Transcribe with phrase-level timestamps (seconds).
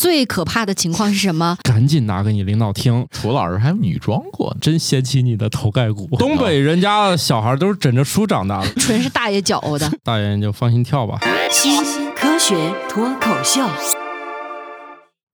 [0.00, 1.58] 最可怕的情况是什么？
[1.62, 6.08] 赶紧拿给你领导听，涂老师还女装过，真掀起你的头盖骨。
[6.16, 9.92] 东北人家的小孩都是枕着书长大的，纯是大爷搅和的。
[10.02, 11.20] 大爷你就放心跳吧。
[11.50, 11.84] 新
[12.16, 13.60] 科学脱口秀，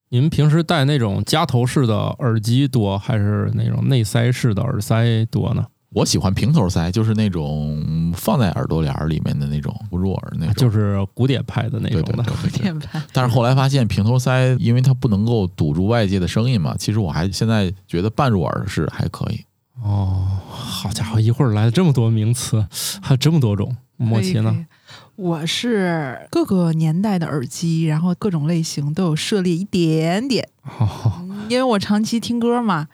[0.08, 5.67] 你们平时戴那种夹头式的耳机多，还是那种内塞式的耳塞多呢？
[5.91, 12.12] 我喜欢平头塞，就是那种放在耳朵帘儿里面的那种不入耳那种，就是古典派的那种的。
[12.12, 12.62] 对对对对对。
[12.62, 19.45] 电盘但是后来发现平头塞，因为它不能够堵住外界的声音嘛，其实我还现在觉得半入耳式还可以。
[19.83, 22.66] 哦，好家伙，一会儿来了这么多名词，
[23.01, 23.77] 还有这么多种。
[23.98, 24.66] 莫奇呢
[25.15, 30.46] 我是各个年代的耳机，然后各种类型都有涉猎一点点，
[30.79, 32.86] 哦， 因为我长期听歌嘛。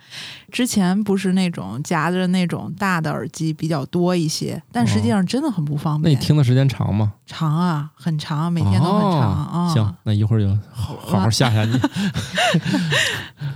[0.51, 6.27] 之前不是那种夹着那种大的耳机比较多一些，但实际上真的很不方便那你。
[6.27, 7.15] 听的时间长吗？
[7.27, 9.69] 长啊，很长，每天都很长哦啊。
[9.73, 11.80] 行，那一会儿就好好好吓吓你。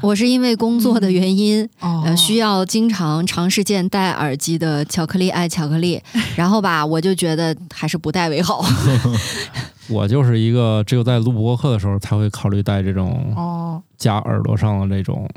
[0.00, 6.02] 我是因为工作的原因，哦，呃，需要经常长时间戴耳机的巧克力爱巧克力，
[6.34, 8.64] 然后吧，我就觉得还是不戴为好。
[9.88, 15.28] 我就是一个只有在录播课的时候才会考虑戴这种哦，夹耳朵上的这种，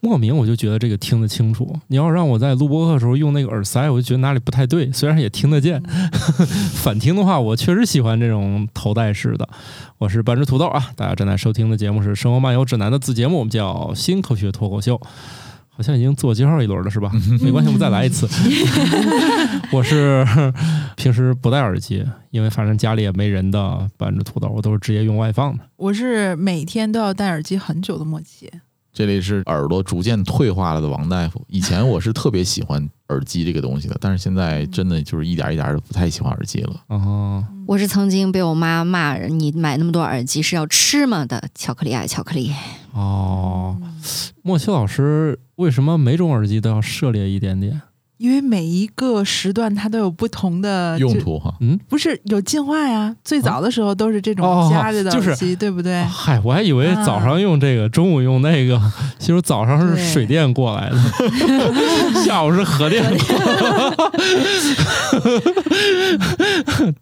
[0.00, 1.74] 莫名我就觉得这个听得清楚。
[1.88, 4.90] 你要让我在录播课的时候用那个耳塞，我就觉得哪里不太对。
[4.92, 5.82] 虽然也听得见，
[6.74, 9.48] 反听的话，我确实喜欢这种头戴式的。
[9.98, 14.96] 我是半只土豆啊，大家正在收听的节目是《生活漫游指南》的子节目，我们叫《新科学脱口秀》。
[15.76, 17.12] 好像已经自我介绍一轮了，是吧？
[17.42, 18.26] 没关系，我们再来一次。
[19.70, 20.26] 我是
[20.96, 25.64] 平时不戴耳机，因为反正家里也没人的搬着土豆，我都是直接用外放的。
[25.76, 28.50] 我是每天都要戴耳机很久的默契。
[28.96, 31.44] 这里是耳朵逐渐退化了的王大夫。
[31.48, 36.80] 以前我是特别喜欢耳机这个东西的，但是现在真的就是一点一点的不太喜欢耳机了。
[36.86, 42.50] 哦，我是曾经被我妈骂你买那么多耳机是要吃吗的巧克力爱巧克力。
[42.94, 43.76] 哦，
[44.40, 47.82] 莫西老师为什么每种耳机都要涉猎一点点？
[48.18, 53.14] 因为每一个时段它都有不同的，用途哈，嗯不是有进化呀。
[53.24, 56.02] 最早的时候都是这哦种夹着的就是耳机，对不对？
[56.04, 58.80] 嗨，我还以为早上用这个，中午用那个，
[59.18, 60.96] 其实早上是水电过来的，
[62.24, 63.44] 下午是核电过来
[63.90, 64.12] 的。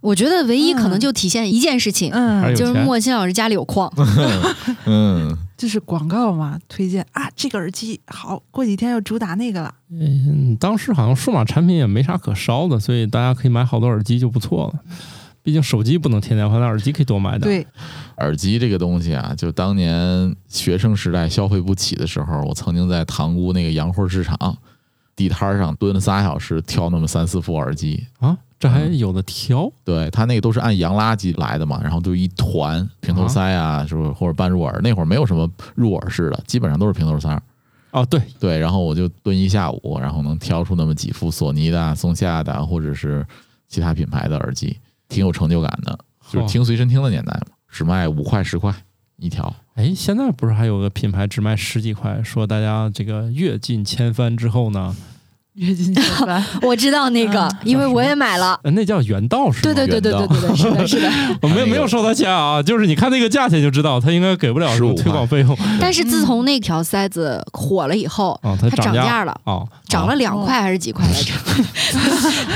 [0.01, 3.93] 我觉得唯一可能就体现一件事情，嗯，就是莫欣老师家里有矿。
[4.87, 9.75] 嗯，就是广告嘛，推荐啊，这个耳机好，过几天要主打那个了。
[9.91, 14.81] 嗯，当时好像数码产品也没啥可烧的，所以大家可以买好多耳机就不错了。
[15.43, 17.67] 毕竟手机不能天天换，那耳机可以多买点。，对，
[18.17, 24.57] 耳机这个东西啊，就当年学生时代消费不起的时候，我曾经在塘沽那个洋货市场
[25.15, 28.07] 地摊上蹲了仨小时，挑那么三四副耳机。
[28.21, 29.71] 啊，这还有的挑。
[29.85, 34.81] 对他那个都是按洋垃圾来的嘛，然后就一团平头塞啊，是不是或者半入耳？
[34.83, 37.41] 那会儿没有什么入耳式的，基本上都是平头塞。
[37.91, 43.25] 哦，对，对，然后我就蹲一下午，然后能挑出那么几副索尼的啊、松下的啊，或者是
[43.69, 44.77] 其他品牌的耳机，
[45.09, 45.99] 挺有成就感的。
[46.31, 48.75] 就听随身听的年代嘛，只卖五块十块
[49.17, 49.55] 一条。
[49.75, 54.97] 哎，现在不是还有个品牌只卖十几块，说大家这个阅尽千帆之后呢，
[55.55, 56.45] 月经千帆。
[56.63, 58.59] 我知道那个嗯，因为我也买了。
[58.63, 59.75] 呃那叫原道是吗？
[59.75, 61.11] 对对对对对对对，是的，是的。
[61.43, 71.33] 我没那个没有收他钱啊，就是你看那个价钱就知道，他应该给不了什么推广费用 但是自从那条塞子火了以后，啊，它它涨价价了，哦，涨了两块还是几块来着？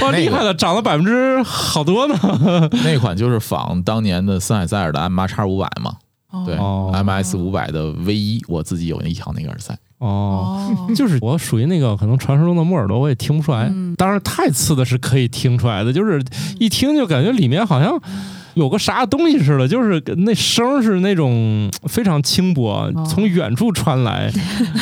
[0.04, 2.68] 哇，那个厉害了，涨了百分之好多呢。
[2.84, 5.94] 那款就是仿当年的森海塞尔的 M 八叉五百嘛，
[6.44, 9.76] 对、哦 m S 五百的 V 一，我自己有那一条那个耳塞。
[9.98, 13.68] 哦，哦，就是我属于那个可能传说中的木耳朵，我也听不出来。
[13.72, 13.94] 嗯。
[13.96, 16.22] 当然，太次的是可以听出来的，就是
[16.58, 18.00] 一听就感觉里面好像
[18.54, 24.30] 有个啥东西似的，就是那声是那种非常轻薄，从远处传来。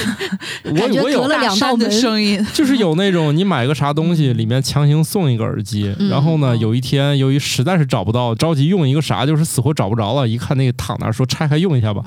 [0.65, 2.01] 我我有了两道大山的门。
[2.01, 12.03] 声音， 就是有那种你买个啥东西，里面强行送一个耳机，嗯然后呢，有一天由于实在是找不到，着急用一个啥，就是死活找不着了，一看那个躺那儿，说拆开用一下吧。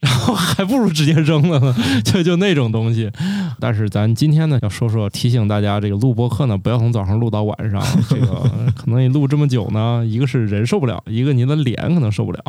[0.00, 1.74] 然后还不如直接扔了呢，
[2.04, 3.10] 就就那种东西。
[3.58, 7.82] 但是咱今天呢，要说说提醒大家，这个录播课呢，不要从早上录到晚上。
[8.08, 12.42] 这个 可能你录这么久呢，一个是人受不了，一个你的脸可能受不了。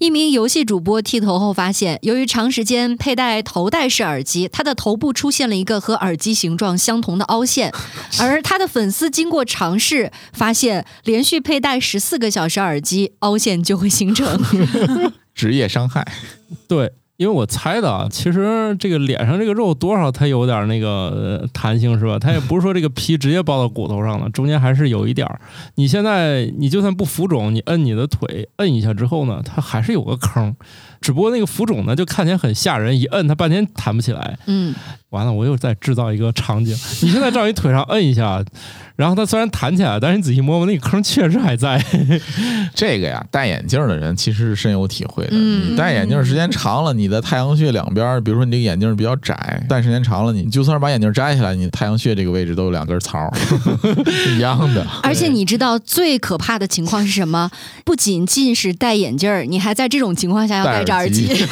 [0.00, 7.72] 一名游戏主播剃头后发现，由于长时间佩戴头戴式耳机，他的头部出现了一个和耳机形状相同的凹陷，
[8.18, 14.26] 而他的粉丝经过尝试，发现连续佩戴十四个小时耳机，凹陷就会形成。
[15.34, 16.06] 职业伤害，
[16.68, 22.18] 对，因为我猜的啊，其实这个脸上这个肉多少它有点那个弹性是吧？
[22.18, 25.40] 它也不是说这个皮直接包到骨头上了，中间还是有一点儿。
[25.74, 30.54] 你现在你就算不浮肿，你摁你的腿摁一下之后呢，它还是有个坑。
[31.04, 34.38] 只不过那个浮肿呢，就看起来很吓人，一摁它半天弹不起来。
[34.46, 34.74] 嗯，
[35.10, 36.74] 完了，我又在制造一个场景。
[37.02, 38.42] 你现在照你腿上摁一下，
[38.96, 41.78] 然后它虽然弹起来，但是你仔细摸摸，那个坑确实还在。
[42.74, 45.32] 这个呀，戴眼镜的人其实是深有体会的。
[45.32, 53.30] 嗯你戴眼镜时间长了，你的太阳穴两边，比如说你这个眼镜比较窄，戴时间长了，你就算是把眼镜摘下来，你太阳穴这个位置都有两根槽
[54.36, 54.86] 一样的。
[55.04, 57.50] 而且你知道最可怕的情况是什么？
[57.84, 61.46] 不仅仅是戴眼镜，你还在这种情况下要戴着耳机。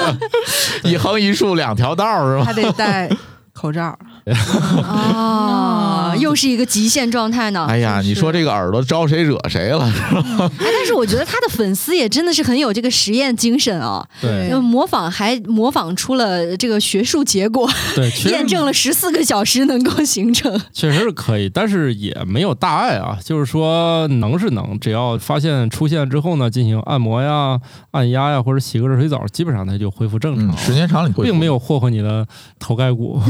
[0.84, 2.44] 一横一竖两条道是吧？
[2.44, 3.10] 还得戴
[3.52, 3.98] 口罩。
[4.26, 7.66] 哦， 又是一个极限状态呢。
[7.68, 9.84] 哎呀，你说这个耳朵招谁惹谁了？
[10.40, 20.60] 哎，但是我觉得他的粉丝也真的是很有这个实验精神啊，对模仿还模仿出了这个学术结果，对，确实验证了十四个小时能够形成。
[20.72, 23.18] 确实是可以，但是也没有大碍啊。
[23.22, 27.58] 就是说能是能，只要发现出现之后呢，进行按摩呀、
[27.92, 30.56] 按压呀，或者洗个热水澡，基本上它就恢复正常。
[30.56, 32.26] 时间长了并没有霍霍你的
[32.58, 33.20] 头盖骨，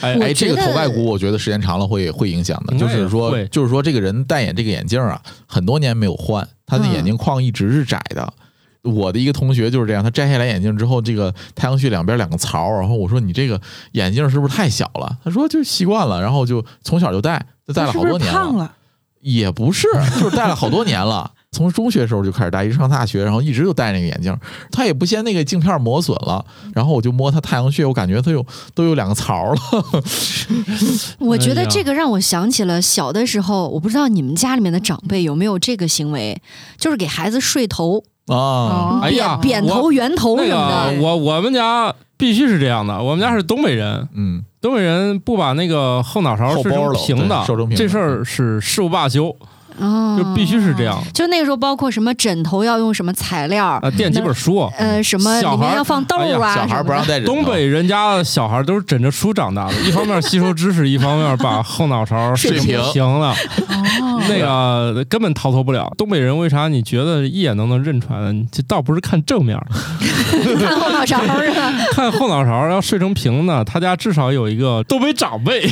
[0.00, 2.76] 哎 哎，这个头盖骨，我觉得时间长了会会影响的。
[2.76, 8.32] 就是说，就是说，这个人戴眼这个眼镜啊，很多年没有换，他的嗯眼镜框一直是窄的。
[8.82, 13.60] 我的一个同学就是这样，他摘下来眼镜之后，这个太阳穴两边两个槽，然后我说你这个
[13.92, 15.18] 眼镜是不是太小了？
[15.22, 18.74] 他说就习惯了，然后就从小就戴，就戴了是不是好多年胖了？
[19.20, 19.86] 也不是，
[20.20, 21.30] 就是戴了好多年了。
[21.52, 24.34] 从中学时候就开始戴，一直上大学，然后一直就戴那个眼镜。
[24.70, 26.42] 他也不嫌那个镜片磨损了，
[26.74, 28.44] 然后我就摸他太阳穴，我感觉他有
[28.74, 29.60] 都有两个槽了。
[31.20, 36.40] 我觉得这个让我想起了小的时候，我不知道你们家里面的长辈有没有这个行为，
[36.78, 40.96] 就是给孩子睡头，啊，哦哎呀扁扁头、圆头什么的。
[40.96, 49.36] 个我我们家必须是这样的，我们家是东北人，嗯，东北人不把那个后脑勺睡后包了平的对，瘦成平的这事儿是誓不罢休，
[49.78, 51.02] 哦，就必须是这样。
[51.12, 54.70] 就那个时候，包括什么枕头要用什么材料，啊，垫几本书。
[54.78, 63.34] 呃，什么里小孩儿面要放豆啊，小孩不让带枕头东北人家的小孩都是枕着书长大的， 一方面吸收知识，一方面把后脑勺睡平平了，
[64.00, 65.90] 哦，那个根本逃脱不了。
[65.96, 68.44] 东北人为啥你觉得一眼都能认出来呢？
[68.50, 69.58] 这倒不是看正面，
[70.60, 71.72] 看后脑勺是吧？
[71.92, 75.68] 看后脑勺要睡成平的，他家至少有一个东北长辈，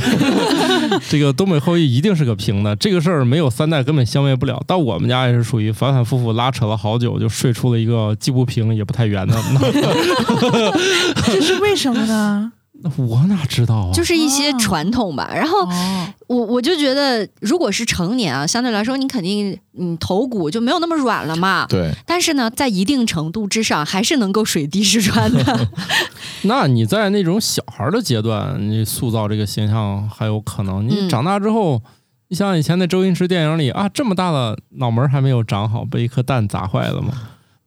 [1.09, 2.75] 这个东北后裔一定是个平的。
[2.77, 4.63] 这个事儿没有三代根本消灭不了。
[4.69, 9.35] 但我们家也是属于反反复复拉扯了好久，就睡出了一个既不平也不太圆的。
[11.27, 12.53] 这是为什么呢？
[12.83, 13.93] 那 我哪知道啊？
[13.93, 15.29] 就是一些传统吧。
[15.35, 21.67] 然后哦，我我就觉得，如果是成年啊，相对来说你肯定你头骨就没有那么软了嘛。
[21.69, 25.69] 对，但是呢，在一定程度之上，还是能够水滴石穿的。
[26.45, 30.89] 那你在那种小孩的阶段，你塑造这个形象还有可能。
[30.89, 31.83] 你嗯长大之后，
[32.31, 37.13] 你像以前那周星驰电影里啊，这么大的脑门还没有长好，被一颗蛋砸坏了吗？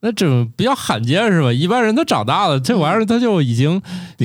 [0.04, 1.50] 那这比较罕见是吧？
[1.50, 3.80] 一般人都长大了，这玩意儿它就已经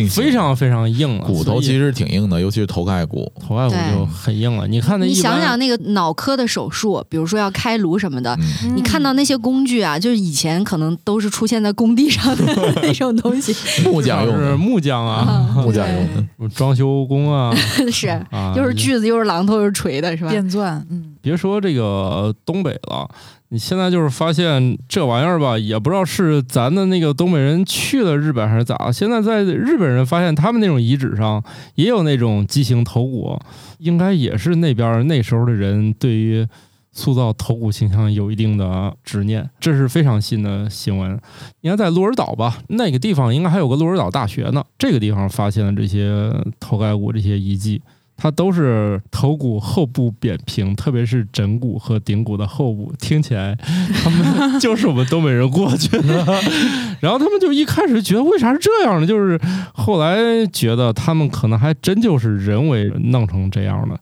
[0.09, 3.31] 非常非常硬了，骨头其实挺硬的，尤其是头盖骨。
[3.39, 4.67] 头盖骨就很硬了。
[4.67, 12.43] 你看那你想想那个脑科的手术，比如说要开颅什么的，嗯，你看到那些工具啊，就是以前可能都是出现在工地上的
[12.83, 13.55] 那种东西，
[13.85, 16.49] 木匠用是的，木匠啊，木匠用的。
[16.53, 17.55] 装修工啊
[17.89, 20.29] 是啊，又是锯子又是榔头又是锤的，是吧？
[20.29, 23.09] 电钻，嗯，别说这个东北了，
[23.49, 28.91] 你现在就是发现这玩意儿吧，也不知道是咱的那个东北人去了日本还是咋。
[28.91, 31.43] 现在在日本人发现他们那种遗址上
[31.75, 33.39] 也有那种畸形头骨，
[33.79, 36.47] 应该也是那边那时候的人对于
[36.91, 41.19] 塑造头骨形象有一定的执念，这是非常新的新闻。
[41.61, 47.81] 你看在鹿儿岛吧，那个地方应该还有个鹿儿岛大学呢，这个地方发现了这些头盖骨这些遗迹。
[48.21, 53.57] 它都是头骨后部扁平，特别是枕骨和顶骨的后部，听起来
[54.03, 56.25] 他们就是我们东北人过去的。
[56.99, 59.39] 然后他们就一开始觉得为啥是这样的，就是
[59.73, 63.97] 后来觉得他们可能还真就是人为弄成这样的。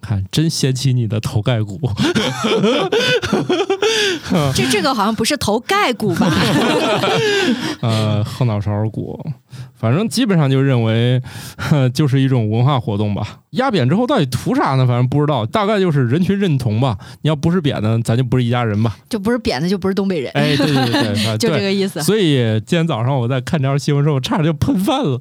[0.00, 1.78] 看，真掀起你的头盖骨，
[4.52, 6.28] 这这个好像不是头盖骨吧？
[7.80, 9.24] 呃，后脑勺骨，
[9.74, 11.20] 反正基本上就认为，
[11.56, 13.40] 呵就是一种文化活动吧。
[13.50, 14.86] 压扁之后到底图啥呢？
[14.86, 16.96] 反正不知道，大概就是人群认同吧。
[17.22, 18.96] 你要不是扁的，咱就不是一家人吧？
[19.10, 21.60] 就不是扁的就不是东北人，哎，对对对 对，就这。
[21.62, 22.02] 个意思。
[22.02, 25.20] 所以今天早上我在看这条新闻的时候，我差点就喷饭了，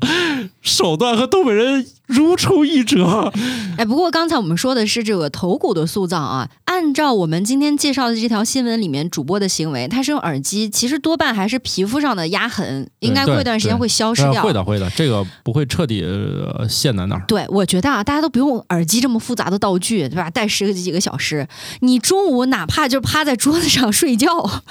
[0.61, 3.31] 手段和东北人如出一辙。
[3.77, 17.23] 哎，不过刚才我们说的是这个头骨的塑造啊，按照我们今天介绍的这条新闻里面主播的行为，他是用耳机，其实多半还是皮肤上的压痕，应该过一段时间会消失会的会的，这个不会彻底呃陷在那儿。
[17.27, 20.29] 对，我觉得啊，大家家都不用耳机这么复杂的道具，对吧？
[20.29, 21.47] 戴十个几个小时，
[21.79, 24.27] 你中午哪怕就趴在桌子上睡觉，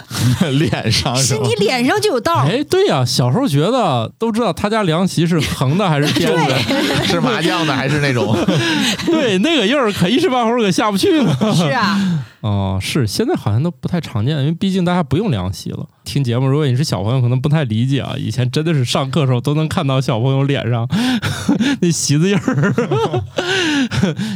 [0.59, 2.47] 脸上是是你脸上就有道儿。
[2.47, 6.59] 哎，对呀、小时候觉得都知道他家凉席是横的还是 偏的，
[7.07, 8.37] 是麻将的还是那种？
[9.07, 11.37] 对，那个印儿可一时半会儿可下不去呢。
[11.55, 15.87] 是啊，哦，是，现在好像都不太常见，因为毕竟大家不用凉席了。
[16.11, 18.17] 听节目，如果你是小朋友，可能不太理解啊。
[18.19, 20.85] 以前真的是上课的时候都能看到小朋友脸上
[21.81, 22.75] 那席子印儿，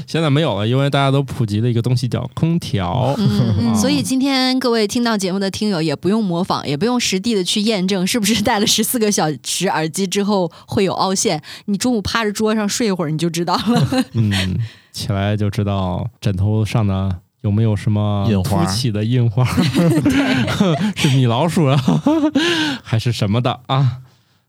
[0.07, 3.13] 现在没有了，因为大家都普及了一个东西叫空调。
[3.19, 11.43] 嗯，啊所以今天各位听到节目的听友也不用模仿，也不用实地的去验证是不是戴了十四个小时耳机之后会有凹陷。
[11.65, 14.05] 你中午趴着桌上睡一会儿你就知道了。
[14.13, 14.31] 嗯，
[14.93, 19.45] 起来就知道枕头上的有没有什么凸起的印花，
[20.97, 21.77] 是米老鼠啊，
[22.83, 23.99] 还是什么的啊？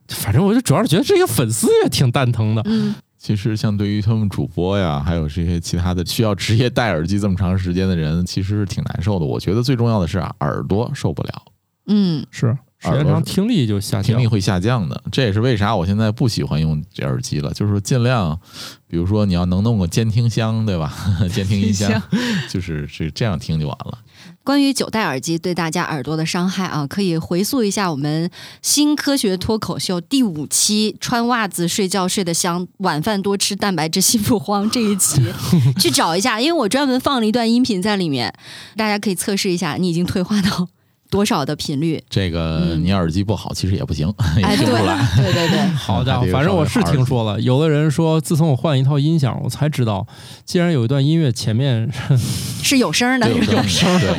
[0.07, 2.61] 反正我就主要是觉得这个粉丝也挺蛋疼的。
[2.65, 9.25] 嗯，其实像对于他们主播呀，还有这些其他的需要职业戴耳机这么长时间的人，其实是挺难受的。
[9.25, 11.43] 我觉得最重要的是啊，耳朵受不了，
[11.87, 14.27] 嗯，是时间长听力就下降听力。
[14.27, 15.01] 会下降的。
[15.11, 18.39] 这也是为啥我现在不喜欢用这耳机了，就是说尽量，
[18.87, 20.93] 比如说你要能弄个监听箱，对吧？
[21.33, 22.01] 监听音箱，
[22.49, 23.99] 就是是这样听就完了。
[24.43, 28.29] 关于九代耳机对大家耳朵的伤害啊，可以回溯一下我们
[28.61, 35.19] 新科学脱口秀第五期“穿袜子睡觉睡得香，晚饭多吃蛋白质心不慌”这一期
[35.81, 38.31] 去找一下，因为我专门放了一段音频在里面，
[38.75, 40.67] 大家可以测试一下你已经退化到
[41.09, 42.01] 多少的频率。
[42.09, 44.07] 这个嗯你耳机不好，其实也不行，
[44.38, 45.07] 也哎，对听不来。
[45.15, 50.05] 对 对对， 好家伙反正我是听说了，有的人说，自从我换一套音响，我才知道，
[50.45, 51.89] 既然有一段音乐前面，
[52.63, 53.29] 是有声的。
[53.29, 54.15] 有声的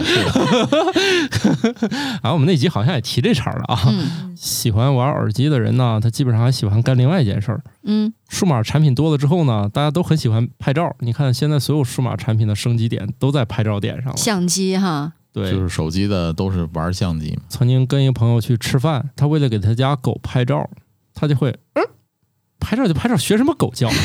[2.23, 3.81] 啊，我们那集好像也提这茬了啊。
[3.89, 7.61] 嗯喜欢玩耳机的人呢，他基本上还喜欢干另外一件事儿。
[7.85, 10.95] 嗯，数码产品多了之后呢，大家都很喜欢拍照。
[11.01, 14.17] 你看现在所有数码产品的升级点都在拍照点上了。
[14.19, 17.43] 相机哈，对，就是手机的都是玩相机嘛。
[17.51, 20.67] 曾经跟一个朋友去吃饭，他为了给他家狗拍照，
[21.13, 21.85] 他就会嗯，
[22.59, 23.91] 拍照就拍照，学什么狗叫？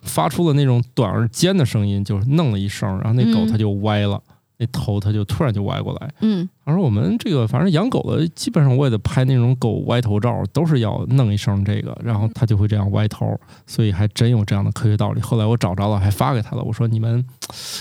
[0.00, 4.18] 发出了那种短而尖的声音，就是弄了一声，然后那狗嗯它就歪了，
[4.62, 6.08] 那头它就突然就歪过来。
[6.20, 15.20] 嗯他说我们这个反正养狗的，基本上我也得拍那种狗歪头照，都是要弄一声这个，然后它就会这样歪头，所以还真有这样的科学道理。
[15.20, 16.62] 后来我找着了，还发给他了。
[16.62, 17.24] 我说你们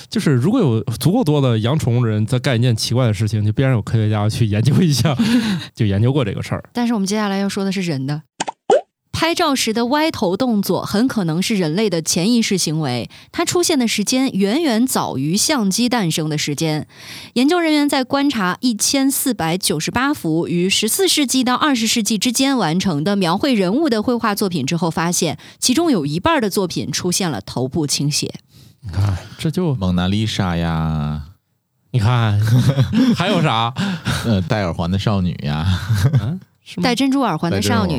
[0.10, 5.16] 就是如果有足够多的养宠物的人在干一件奇怪的事情，就必然有科学家去研究一下，
[5.76, 6.64] 就研究过这个事儿。
[6.74, 8.24] 但是我们接下来要说的是人的。
[9.22, 16.88] 拍照时的歪头动作很可能是人类的潜意识行为，它出现的时间远远早于相机诞生的时间。
[17.34, 28.34] 研究人员在观察一千四百九十八幅于十四世纪到二十世纪之间完成的描绘人物的绘画作品之后，发现其中有一半的作品出现了头部倾斜。
[28.82, 31.26] 你看，这就蒙娜丽莎呀，
[31.92, 32.42] 你看
[33.16, 33.72] 还有啥？
[34.26, 35.64] 呃，戴耳环的少女呀，
[36.82, 36.96] 戴？
[36.96, 37.96] 珍珠耳环的少女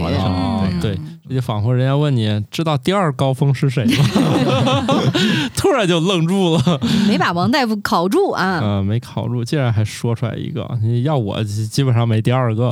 [0.80, 4.86] 对，就仿佛人家问你知道第二高峰是谁吗？
[5.56, 6.80] 突然就愣住了。
[7.08, 8.60] 没把王大夫考住啊！
[8.62, 10.68] 呃，没考住，竟然还说出来一个，
[11.04, 12.70] 要我基基本上没第二个。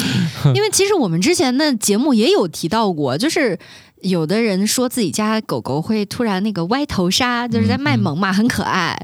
[0.54, 3.58] 因为其实我们之前的节目也有提到过，就是
[4.02, 8.96] 有的人说自己家狗狗会突然那个歪头杀，就是在卖萌嘛，很可爱。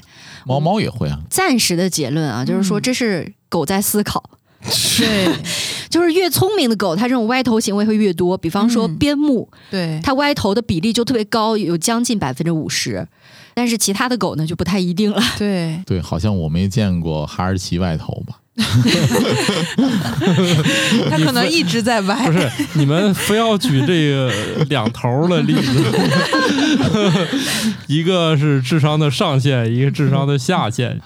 [0.47, 1.21] 猫猫也会啊。
[1.29, 4.23] 暂时的结论啊，就是说这是狗在思考，
[4.63, 5.29] 对
[5.89, 8.37] 就是越聪明的狗，它这种歪头行为会越多。
[8.37, 13.09] 比方说嗯边牧，对，它歪头的比例就特别高，有将近百分之五十。
[13.55, 15.21] 但是其他的狗呢就不太一定了。
[15.37, 18.37] 对， 对，好像我没见过哈士奇歪头吧？
[21.11, 22.33] 它可能一直在歪不。
[22.33, 24.31] 是，你们非要举这个
[24.69, 25.73] 两头的例子，
[27.89, 31.01] 一个是智商的上限，一个智商的下限。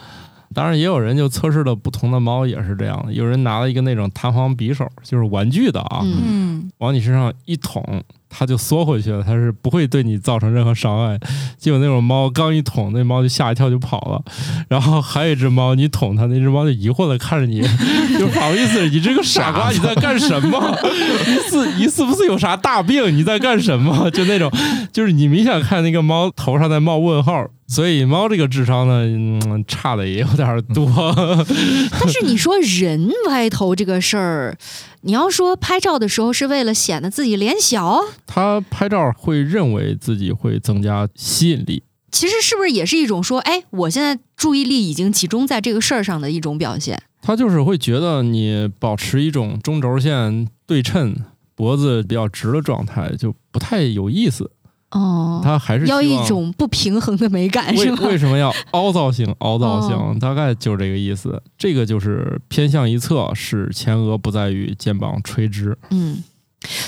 [0.54, 3.12] 当然，也有人就测试了不同的猫，也是这样的。
[3.12, 6.02] 有人拿了一个那种弹簧匕首，就是玩具的啊，
[6.78, 7.82] 往你身上一捅，
[8.28, 11.18] 它就缩回去了，它是不会对你造成任何伤害。
[11.58, 14.22] 就有那种猫刚一捅，那猫就吓一跳就跑了。
[14.68, 17.60] 然后还有一只猫，你捅它，那只猫就疑惑的看着你，
[18.18, 20.78] 就不好意思，你这个傻瓜，你在干什么？
[21.26, 23.14] 你是你是不是有啥大病？
[23.16, 24.10] 你在干什么？
[24.10, 24.50] 就那种，
[24.92, 27.46] 就是你明显看那个猫头上在冒问号。
[27.66, 30.86] 所以猫这个智商呢，嗯，差的也有点多。
[31.90, 34.56] 但是你说人歪头这个事儿，
[35.00, 41.82] 你要说拍照的时候是为了显得自己脸小，他拍照会认为自己会增加吸引力。
[42.12, 47.02] 其实是不是也是一种说，哎，我现在注意力已经集中在这个事儿上的一种表现？
[47.20, 51.16] 他就是会觉得你保持一种中轴线对称、
[51.56, 54.50] 脖子比较直的状态，就不太有意思。
[54.94, 57.98] 哦，他还是要一种不平衡的美感为是吗？
[58.04, 59.26] 为什么要凹造型？
[59.40, 61.42] 凹造型、哦大概就是这个意思。
[61.58, 65.76] 这个就是偏向一侧，使前额不在于肩膀垂直。
[65.90, 66.22] 嗯，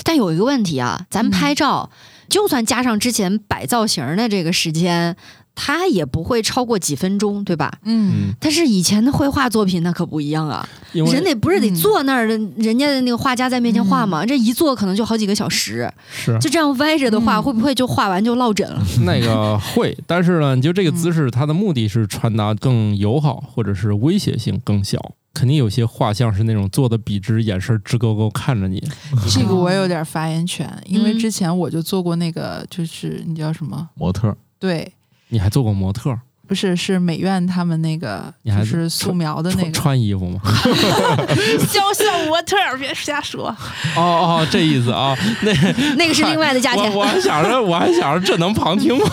[0.03, 1.89] 但有一个问题啊，咱们拍照，
[2.29, 5.15] 就算加上之前摆造型的这个时间，
[5.59, 7.73] 它也不会超过几分钟，对吧？
[7.83, 18.79] 嗯，嗯，但是以前的绘画作品那可不一样啊，人得不是得嗯坐那儿的，人家的那个画家在面前画嘛，这一坐可能就好几个小时，是就这样歪着的话，嗯会不会就画完就落枕了？
[19.03, 25.13] 那个会， 但是呢，你就这个姿势，它的目的是传达更友好，或者是威胁性更小。
[25.33, 28.83] 肯定有些画像是那种坐的笔直，眼神直勾勾看着你。
[29.29, 33.87] 这个我有点发言权，因为嗯之前我就做过那个，就是你叫什么？
[33.93, 34.91] 模特对，
[35.29, 40.39] 你还做过模特，不是是美院他们那个就是素描的那穿个穿衣服吗？
[41.67, 43.47] 肖像模特儿，别瞎说。
[43.95, 45.15] 哦哦，这意思啊。
[45.41, 45.51] 那
[45.95, 46.99] 那个是另外的价钱我。
[46.99, 49.05] 我还想着，我还想着这能旁听吗？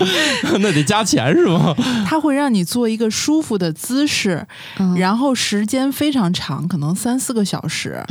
[0.60, 1.74] 那得加钱是吗？
[2.06, 4.46] 他会让你做一个舒服的姿势，
[4.78, 8.02] 嗯然后时间非常长，可能三四个小时。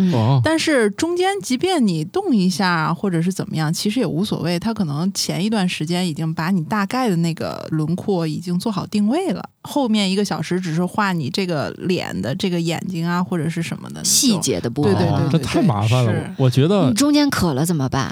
[0.44, 4.60] 但是中间即便你动一下或者是怎么样，其实也无所谓。
[4.60, 14.40] 他可能前一段时间已经把你大概的那个轮廓已经做好定位了，后面一个小时只是画你这个脸的这个眼睛啊或者是什么的细。
[14.40, 16.12] 节的部分，对对对哦这太麻烦了。
[16.36, 18.12] 我觉得你中间渴了怎么办？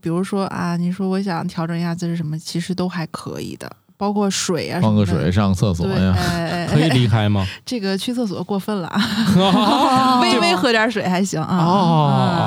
[0.00, 6.16] 比如说啊，你说我想调整一下姿势什么，其实都还可以的，包括水啊什么的，放个水，上个厕所，呀。
[6.16, 7.46] 哎可以离开吗？
[7.66, 8.90] 这个去厕所过分了
[10.22, 11.58] 微微喝点水还行啊。
[11.58, 12.06] 哦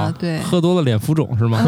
[0.09, 1.63] 啊，对，喝多了脸浮肿是吗？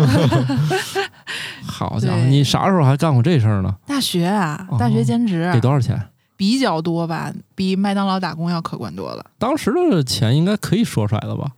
[1.78, 3.76] 好家伙，你啥时候还干过这事儿呢？
[3.86, 6.00] 大学啊哦，大学兼职给多少钱？
[6.38, 9.26] 比较多吧，比麦当劳打工要可观多了。
[9.38, 11.52] 当时的钱应该可以说出来了吧？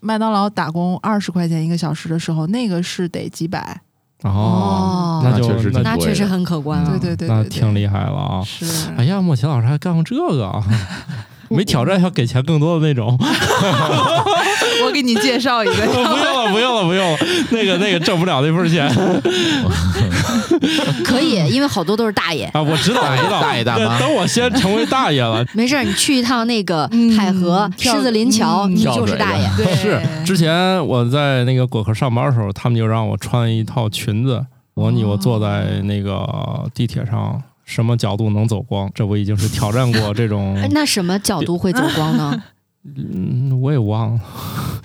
[0.00, 3.80] 麦当劳打工二十块钱一个小时的时候，那个是得几百，
[4.22, 6.90] 哦那就那确实那确实很可观啊。
[6.90, 8.42] 对对对那对对挺厉害了啊！
[8.44, 8.66] 是。
[8.96, 10.62] 哎呀，莫奇老师还干过这个啊？
[11.50, 13.16] 没挑战要给钱更多的那种？
[14.84, 17.18] 我给你介绍一个， 不用了，不用了，不用了，
[17.50, 18.88] 那个那个挣不了那份钱
[21.04, 22.44] 可以，因为好多都是大爷。
[22.54, 22.60] 啊！
[22.62, 29.48] 我知道，我知道，大爷大妈等我先成为大爷了，没事，你去一趟那个嗯海河、跳狮子林桥，嗯你就是大爷。
[29.56, 36.26] 对，是之前我在那个果壳上班的时候，他们就让我穿一套裙子，模拟我坐在那个
[36.74, 38.90] 地铁上，什么角度能走光。
[38.94, 42.42] 这不已经是挑战过这种， 那什么角度会走光呢？
[42.84, 44.20] 嗯，我也忘了。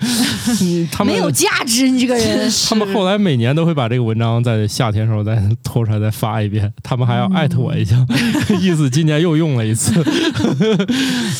[0.62, 2.50] 嗯他们没有价值，你这个人。
[2.68, 7.94] 他们后来每年都会把这个文章在夏天的时候再拖出来再发一遍，他们还要艾特我一下，
[8.58, 10.00] 意思今年又用了一次。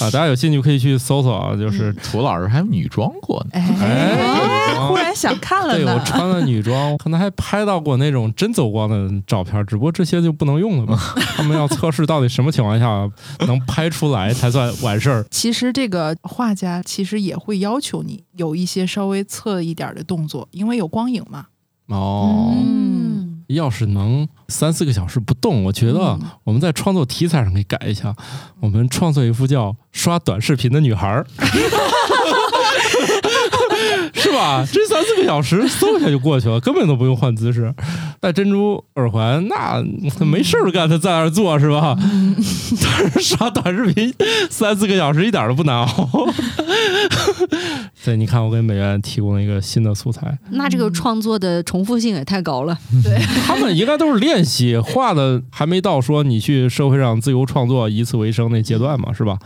[0.04, 5.98] 啊，大家有兴趣可以去搜索啊，就是涂老师还女装过呢，哎，哎忽然想看了对我。
[6.00, 10.98] 穿了女装，可能还拍到过那种真走光的照片，只不过这些就不能用了嘛。
[11.36, 13.08] 他们要测试到底什么情况下
[13.46, 15.24] 能拍出来才算完事儿。
[15.30, 16.14] 其实这个
[16.50, 21.46] 画家其实也会要求你有一些稍微侧一点的动作，因为有光影嘛。
[21.86, 26.22] 哦，嗯，要是能三四个小时不动，我觉得嗯。
[26.42, 28.16] 我们在创作题材上可以改一下，
[28.58, 31.22] 我们创作一幅叫《刷短视频的女孩
[34.40, 34.66] 吧？
[34.72, 37.72] 这三四个小时嗖一下就过去了，根本都不用换姿势。
[38.20, 39.82] 戴珍珠耳环，那
[40.24, 41.96] 没事儿干，他在那儿坐是吧？
[42.00, 44.12] 但是刷短视频
[44.48, 46.08] 三四个小时一点都不难熬。
[48.04, 52.76] 对，你看我给美院提供了一个新的素材，那这个创作的重复性也太高了。
[53.04, 59.38] 对，他们应该都是练习画的，还没到说你去社会上自由创作、以此为生那阶段嘛，是吧？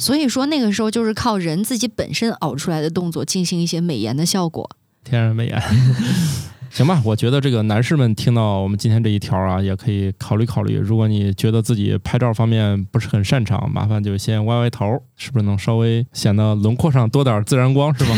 [0.00, 4.68] 所以说那个时候就是靠人自己本身熬出来的动作进行一些美颜的效果。
[5.04, 5.62] 天然美颜。
[6.70, 10.76] 行吧，我觉得这个男士们听到我们今天这一条啊，也可以考虑考虑。
[10.76, 18.16] 如果你觉得自己拍照方面不是很擅长，麻烦就先歪歪头，是不是能稍微显得轮廓上多点自然光，是吗？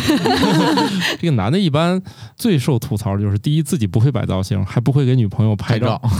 [1.18, 1.98] 这个男的一般
[2.36, 6.10] 最受吐槽就是第一自己不会摆造型，还不会给女朋友拍照，照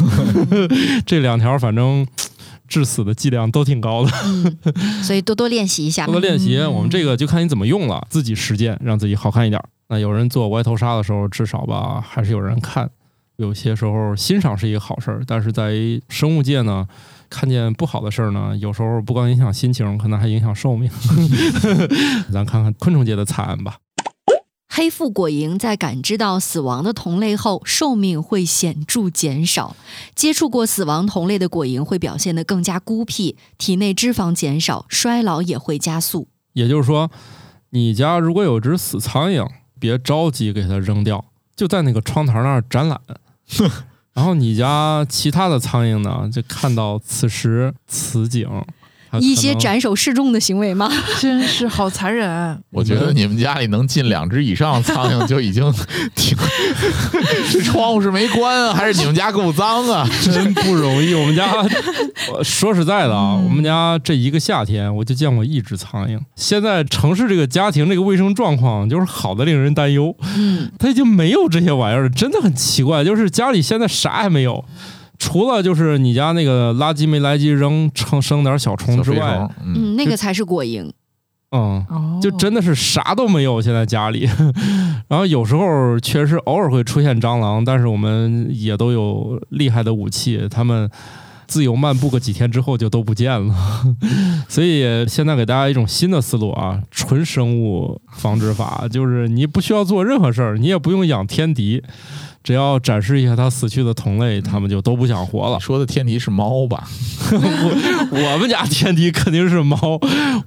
[1.04, 2.06] 这两条反正
[2.72, 4.10] 致死的剂量都挺高的。
[4.24, 4.56] 嗯，
[5.04, 6.14] 所以多多练习一下 多。
[6.14, 9.62] 多练习，嗯我们这个就看你怎么用了，自己实践，让自己好看一点。
[9.88, 12.88] 那有人做歪头杀的时候，至少吧还是有人看。
[13.36, 15.74] 有些时候欣赏是一个好事儿，但是在
[16.08, 16.86] 生物界呢，
[17.28, 20.90] 看见不好的事儿呢，有时候不光影响心情，可能还影响寿命。
[22.32, 23.76] 咱看看昆虫界的惨案吧。
[24.74, 29.76] 黑腹果蝇在感知到死亡的同类后，寿命会显著减少。
[30.14, 36.26] 接触过死亡同类的果蝇会表现得更加孤僻，体内脂肪减少，衰老也会加速。
[36.54, 37.10] 也就是说，
[37.68, 39.46] 你家如果有只死苍蝇，
[39.78, 41.22] 别着急给它扔掉，
[41.54, 42.98] 就在那个窗台那儿展览。
[44.14, 48.48] 然后你家其他的苍蝇呢，就看到此时此景，
[49.20, 50.90] 一些斩首示众的行为吗？
[51.20, 52.58] 真是好残忍。
[52.70, 55.72] 我觉得你们家里能进两只以上苍蝇就已经
[56.16, 56.36] 挺，
[57.50, 60.08] 这窗户是没关啊，还是你们家够脏啊？
[60.22, 61.14] 真不容易。
[61.14, 61.52] 我们家
[62.32, 66.18] 我说实在的啊，嗯我们家这一个夏天我就见过一只苍蝇。
[66.36, 73.04] 现在城市这个家庭这个卫生状况就是好的令人担忧，嗯，它已经没有这些玩意儿了，真的很奇怪。
[73.04, 74.64] 就是家里现在啥也没有。
[75.24, 80.90] 除了就是你家那个垃圾没来及扔，生生点小虫之外，嗯，嗯，那个才是果蝇。
[81.52, 84.28] 嗯，哦，就真的是啥都没有，现在家里。
[85.06, 90.90] 然后有时候确实偶尔会出现蟑螂，但是我们也都有厉害的武器，他们
[91.46, 93.54] 自由漫步个几天之后就都不见了。
[94.48, 101.80] 所以现在给大家一种新的思路啊，纯生物防治法，就是你不需要做任何事儿，你也不用养天敌。
[102.42, 105.60] 只要展示一下它死去的同类，他们就都不想活了。
[105.60, 106.88] 说的天敌是猫吧？
[108.10, 109.78] 我们家天敌肯定是猫，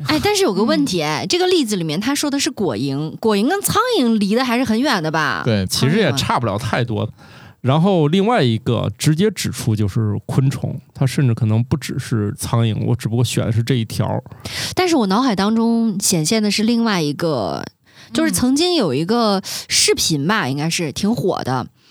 [0.07, 7.09] 哎，但是有个问题，哎，这个例子里面他说的是果蝇，果蝇跟苍蝇离得还是很远的吧？，对，其实也差不了太多。
[7.61, 14.23] 然后另外一个直接指出就是昆虫，它甚至可能不只是苍蝇，我只不过选的是这一条。
[14.75, 17.65] 但是我脑海当中显现的是另外一个，
[18.13, 21.65] 就是曾经有一个视频吧，应该是挺火的。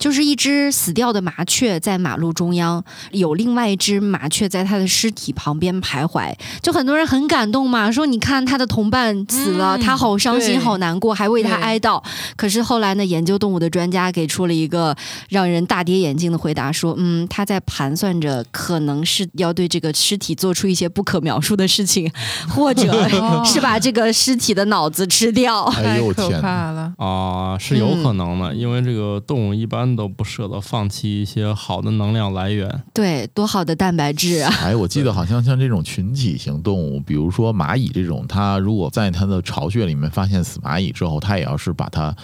[0.00, 2.82] 就是一只死掉的麻雀在马路中央，
[3.12, 12.02] 有另外一只麻雀在它的尸体旁边徘徊，就很多人很感动嘛，说你看他的同伴死了，嗯他好伤心、好难过，还为他哀悼。
[12.34, 14.96] 可是后来呢，研究动物的专家给出了一个
[15.28, 22.10] 让人大跌眼镜的回答，说，嗯，他在盘算着可能是要对这个尸体做出一些不可描述的事情，
[22.48, 25.64] 或者哦 是把这个尸体的脑子吃掉。
[25.64, 26.40] 哎太可呦天哪！
[26.40, 26.92] 怕了。
[26.96, 32.82] 啊，是有可能的，因为这个动物一般都不舍得放弃一些好的能量来源。
[32.92, 34.52] 对，多好的蛋白质啊！
[34.62, 42.14] 哎，我记得好像像这种群体型动物，比如说蚂蚁这种，它如果在它的巢穴里面发现死蚂蚁之后，它也要是把它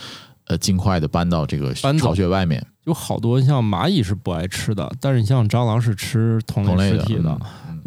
[0.46, 7.40] 呃尽快的搬到这个搬巢穴外面，有好多像蚂蚁是不爱吃的，但是你像蟑螂是吃同同类的类尸体的，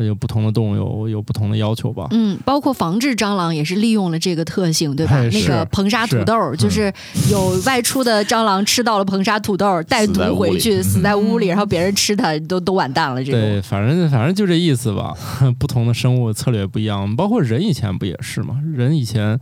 [0.05, 2.07] 有不同的动物有有不同的要求吧。
[2.12, 5.15] 嗯，包括防治蟑螂也是利用了这个特性，对吧？
[5.15, 6.91] 哎那个硼砂土豆儿，就是
[7.29, 13.23] 有外出的蟑螂吃到了硼砂土豆儿，带毒回去，嗯死在屋里，然后别人吃它都都完蛋了。
[13.23, 15.13] 这对，反正反正就这意思吧。
[15.59, 18.59] 不同的生物策略不一样，包括人以前不也是吗？
[18.73, 19.39] 人以前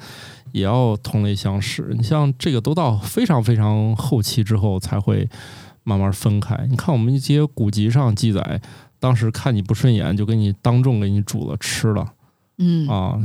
[0.51, 1.93] 也要同类相食。
[1.97, 5.29] 你像这个都到非常非常后期之后才会
[5.83, 6.57] 慢慢分开。
[6.69, 8.61] 你看我们一些古籍上记载，
[8.99, 12.13] 当时看你不顺眼，就给你当众给你煮了吃了。
[12.57, 13.17] 嗯，啊。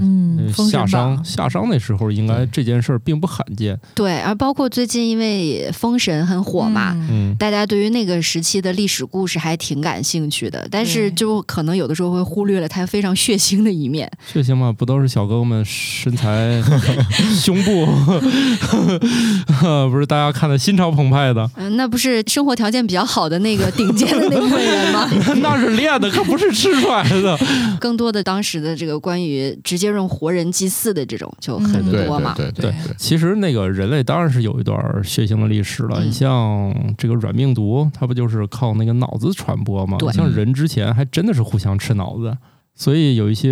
[0.70, 6.92] 夏商夏商那时候应该这件事儿并不罕见，对，而包括最近因为《封神》很火嘛。
[6.94, 14.10] 嗯嗯，大家对于那个时期的历史故事还挺感兴趣的，但是就可能有的时候会忽略了它非常血腥的一面。
[14.32, 16.62] 血腥嘛，不都是小哥哥们身材、
[17.40, 17.86] 胸部，
[19.90, 25.08] 不是大家看的心潮澎湃的，嗯、那不是生活条件比较好的那个顶尖的那部分人吗？
[25.40, 27.38] 那是练的，可不是吃出来的。
[27.80, 29.21] 更多的当时的这个关于
[29.62, 32.34] 直接用活人祭祀的这种就很嗯对多嘛。
[32.36, 36.00] 对对对其实那个人类当然是有一段血腥的历史了。
[36.00, 39.96] 嗯你像这个软病毒，它不就是靠那个脑子传播吗？
[39.98, 42.36] 对像人之前还真的是互相吃脑子，
[42.74, 43.50] 所以有一些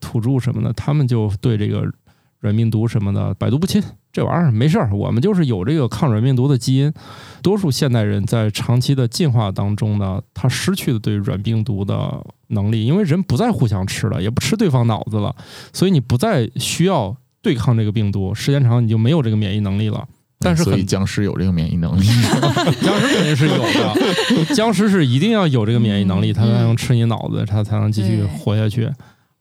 [0.00, 1.84] 土著什么的，他们就对这个
[2.40, 3.82] 软病毒什么的百毒不侵。
[4.12, 6.92] 这玩意儿没事儿，我们就是有这个抗软病毒的基因。
[7.40, 15.34] 多数现代人在长期的进化当中呢，他失去了对软病毒的能力，因为人不再互相吃了，也不吃对方脑子了，
[15.72, 20.06] 所以你不再需要对抗这个病毒，时间长你就没有这个免疫能力了。
[20.38, 22.04] 但是所以很僵尸有这个免疫能力。
[22.82, 28.90] 僵尸肯定是有的，僵尸是一定要有这个免疫能力，它才能吃你脑子，它才能继续活下去。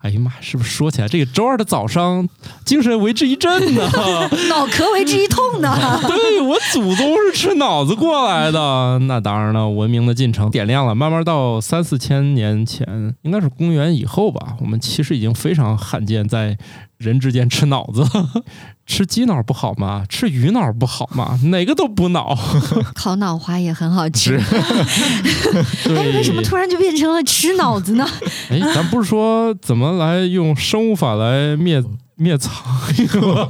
[0.01, 2.27] 哎呀妈，是不是说起来这个周二的早上
[2.65, 3.87] 精神为之一振呢？
[4.49, 5.77] 脑壳为之一痛呢。
[6.07, 8.97] 对我祖宗是吃脑子过来的。
[8.99, 16.57] 那当然了，文明的进程点亮了，慢慢到三四千年前，应该是公元以后吧，我们其实已经非常罕见在
[17.01, 18.43] 人之间吃脑子了。
[18.85, 20.03] 吃鸡脑不好吗？
[20.09, 21.39] 吃鱼脑不好吗？
[21.45, 22.37] 哪个都补脑。
[22.93, 24.37] 烤脑花也很好吃。
[25.85, 28.05] 对，哎，为什么突然就变成了吃脑子呢？
[28.49, 31.81] 哎，咱不是说怎么来用生物法来灭
[32.15, 32.53] 灭苍
[32.93, 33.47] 蝇吗？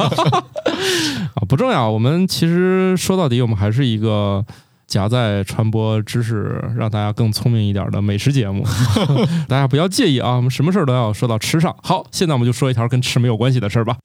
[1.36, 1.90] 啊，不重要。
[1.90, 4.46] 我们其实说到底，我们还是一个
[4.92, 8.62] 夹在传播知识，让大家更聪明一点的美食节目。
[9.48, 11.74] 大家不要介意啊，我们什么事儿都要说到吃上。
[11.82, 13.96] 好，现在我们就说一条跟吃没有关系的事儿吧。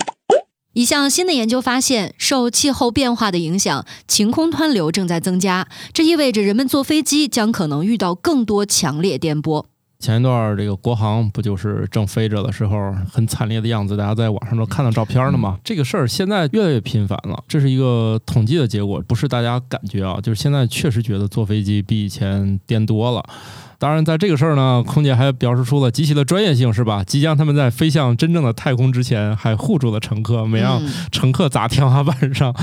[0.75, 9.65] 一项新的研究发现，受气候变化的影响，晴空湍流正在增加，这意味着人们坐飞机将可能遇到更多强烈颠簸。
[10.07, 15.59] 前一段这个国航不就是正飞着的时候很惨烈的样子，大家在网上都看到照片了吗？
[15.65, 23.25] 这个事儿现在越来越频繁了，这是一个统计的结果，不是大家感觉啊，就是现在确实觉得坐飞机比以前颠多了。
[23.79, 27.05] 当然，在这个事儿呢，空姐还表示出了极其的专业性，是吧？
[27.05, 32.55] 即将他们在飞向真正的太空之前，还护住了乘客，没让嗯乘客砸天花板上。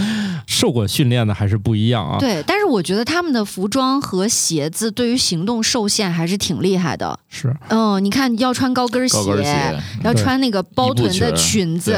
[0.46, 2.18] 受过训练的还是不一样啊。
[2.20, 7.18] 对，但是我觉得他们的服装和鞋子对于行动受限还是挺厉害的。
[7.30, 11.98] 是，嗯，你看要穿高跟鞋，高跟鞋，要穿那个包臀的裙子。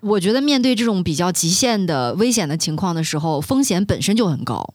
[0.00, 4.74] 我觉得面对这种比较极限的危险的情况的时候，风险本身就很高。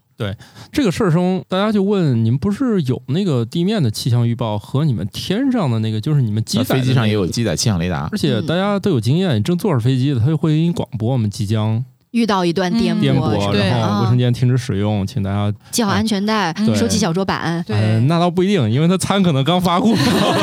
[0.71, 15.53] 这个事儿中，大家就问你们不是有那个地面的气象预报和你们天上的那个，就是你们机载机上也有机载气象雷达而，且大家都有经验，你正坐着飞机的，他就会给你广播我们即将遇到一段颠簸，嗯颠簸，然后啊卫生间停止使用，请大家。
[15.71, 17.63] 系好安全带，对收起小桌板。
[18.07, 19.91] 那倒不一定，因为他餐可能刚发过，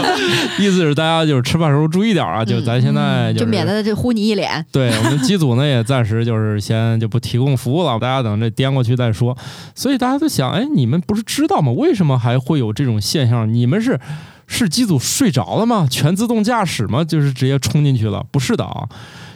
[0.60, 4.64] 意思是大家就是吃饭时候注意点啊，就咱现在嗯就免得这呼你一脸。
[4.70, 9.36] 对我们机组呢也暂时就是先就不提供服务了， 大家等这颠过去再说。
[9.74, 11.72] 所以大家都想，哎，你们不是知道吗？
[11.72, 13.52] 为什么还会有这种现象？
[13.52, 13.98] 你们是
[14.46, 15.88] 是机组睡着了吗？
[15.90, 17.02] 全自动驾驶吗？
[17.02, 18.24] 就是直接冲进去了？
[18.30, 18.86] 不是的啊。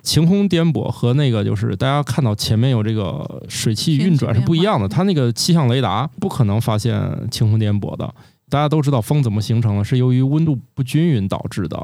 [0.03, 8.13] 晴空颠簸和那个就是大家看到前面有这个水汽运转是不一样的，它那个气象雷达不可能发现晴空颠簸的。
[8.49, 11.81] 大家都知道风怎么形成的，是由于温度不均匀导致的，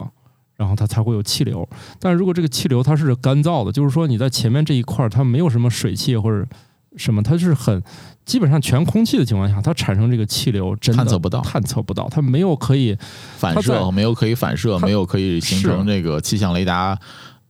[0.56, 1.68] 然后它才会有气流。
[2.00, 6.44] 但如果这个气流它是干燥的，就是说你在前面这一块儿它没有什么水汽或者
[6.96, 7.80] 什么，它是很
[8.24, 12.98] 基本上全空气的情况下，它产生这个气流真的探测不到探测不到，它没有可以
[13.36, 16.98] 反射没有可以反射，没有可以形成这个气象雷达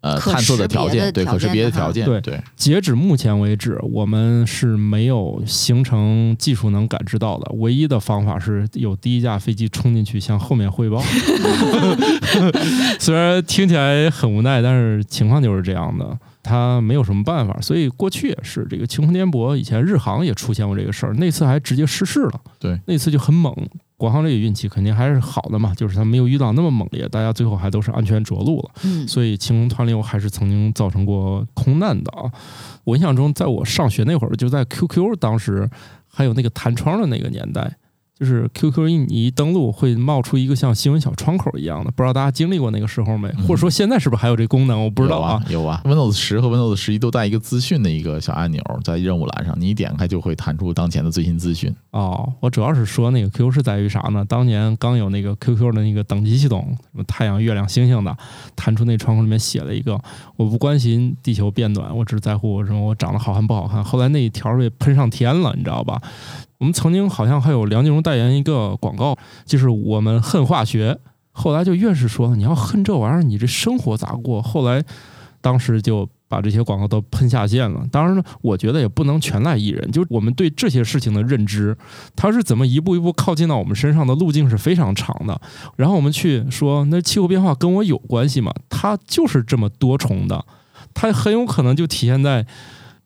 [0.06, 7.50] 呃探测的条件，对可识别的条件，对对，截止目前为止，我们是没有形成技术能感知到的。
[7.56, 11.02] 唯一的方法是有第一架飞机冲进去向后面汇报。
[12.98, 16.18] 虽然听起来很无奈，但是情况就是这样的。
[16.46, 19.56] 他没有什么办法，所以过去也是这个晴空颠簸。
[19.56, 22.40] 以前日航也出现过这个事儿，那次还直接失事了。
[22.60, 23.52] 对，那次就很猛。
[23.98, 28.70] 国航这个运气肯定还是好的嘛，就是他没有遇到那么猛烈，大家最后还都是安全着陆了。
[28.84, 32.30] 嗯，所以晴空湍流还是曾经造成过空难的啊。
[32.84, 35.68] 我印象中，在我上学那会儿，就在 QQ 当时
[36.06, 37.74] 还有那个弹窗的那个年代，
[38.18, 43.28] 就是 QQ 一你一登录会冒出一个像新闻小窗口一样的，不知道大家经历过那个时候没？
[43.36, 44.82] 嗯或者说现在是不是还有这功能？
[44.82, 45.82] 我不知道有啊，有啊。
[45.84, 51.72] Windows 十和 Windows 十一都带一个资讯的一个小按钮，在任务栏上，你一点开就会弹出当前的最新资讯。
[51.90, 54.24] 哦，我主要是说那个 QQ 是在于啥呢？
[54.24, 58.16] 当年刚有那个 QQ 的那个等级系统，什么太阳、月亮、星星的，
[58.56, 60.00] 弹出那窗口里面写了一个，
[60.36, 63.84] 我不关心地球变暖，我只在乎什么我长得好看不好看。
[63.84, 66.00] 后来那一条被喷上天了，你知道吧？
[66.58, 70.98] 我们曾经好像还有梁静茹代言一个广告，就是我们恨化学。
[71.32, 74.40] 后来就越是说你要恨这玩意儿，你这生活咋过？
[74.40, 74.82] 后来
[75.42, 77.86] 当时就把这些广告都喷下线了。
[77.92, 81.76] 当然呢，我觉得也不能全赖艺人，就我们对这些事情的认知，
[82.16, 85.38] 它是怎么一步一步靠近到我们身上的路径是非常长的。
[85.76, 88.50] 然后我们去说，那气候变化跟我有关系吗？
[88.70, 90.42] 它就是这么多重的，
[90.94, 92.46] 它很有可能就体现在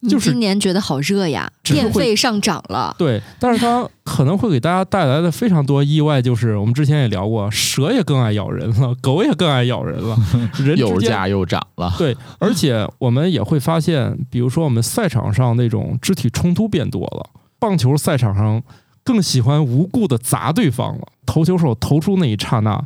[0.08, 2.94] 就是今年觉得好热呀，电费上涨了。
[2.98, 10.16] 对，但是它可能会给大家带来的非常多意外，就是我们之前也聊过，蛇也更爱咬人了，狗也更爱咬人了，
[10.58, 18.62] 人油价又涨了，对，而且我们也会发现，比如说我们赛场上那种肢体冲突变多了，棒球赛场上
[19.04, 21.08] 更喜欢无故的砸对方了。
[21.26, 22.82] 投球手投出那一刹那，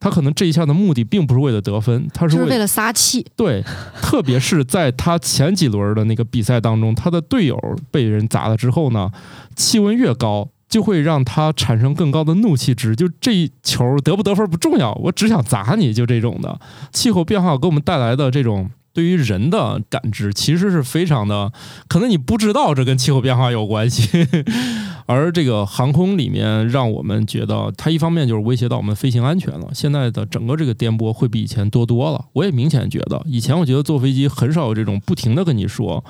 [0.00, 3.64] 他可能这一下的目的并不是为了得分，他是为是为了撒气，对，
[4.00, 7.58] 特别是在他前几轮的那个比赛当中，他的队友
[7.90, 9.10] 被人砸了之后呢，
[9.56, 12.94] 气温越高，就会让他产生更高的怒气值。
[12.94, 16.60] 就这一球得不得分不重要，我只想砸你，就这种的。
[16.92, 18.70] 气候变化给我们带来的这种。
[18.98, 21.52] 对于人的感知其实是非常的，
[21.86, 24.26] 可能你不知道这跟气候变化有关系，
[25.06, 29.70] 而这个航空里面让我们觉得，它一方面就是威胁到我们飞行安全了。
[29.72, 32.24] 现在的整个这个颠簸会比以前多多了。
[32.32, 36.04] 我也明显觉得，以前我觉得坐飞机很少有这种不停的跟你说，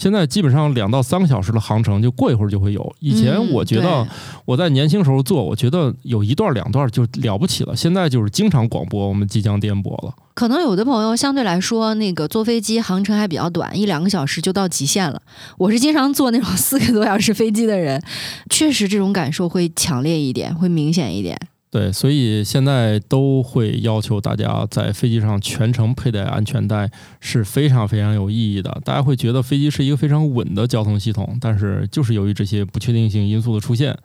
[0.00, 2.96] 现在基本上两到三个小时的航程就过一会儿就会有。
[3.00, 4.08] 以前嗯我觉得
[4.46, 10.14] 我在年轻时候做，我觉得有一段两段就了不起了，现在就是经常广播我们即将颠簸了。
[10.32, 15.20] 可能有的朋友相对来说，那个坐飞机航程还比较短，一两个小时就到极限了。
[15.58, 18.02] 我是经常坐那种四个多小时飞机的人，
[18.48, 21.38] 确实这种感受会强烈一点，会明显一点。
[21.70, 28.80] 对，所以现在都会要求大家在飞机上全程佩戴安全带是非常非常有意义的。
[28.84, 33.96] 大家会觉得飞机是一个非常稳的交通系统，但是就是由于这些不确定性因素的出现，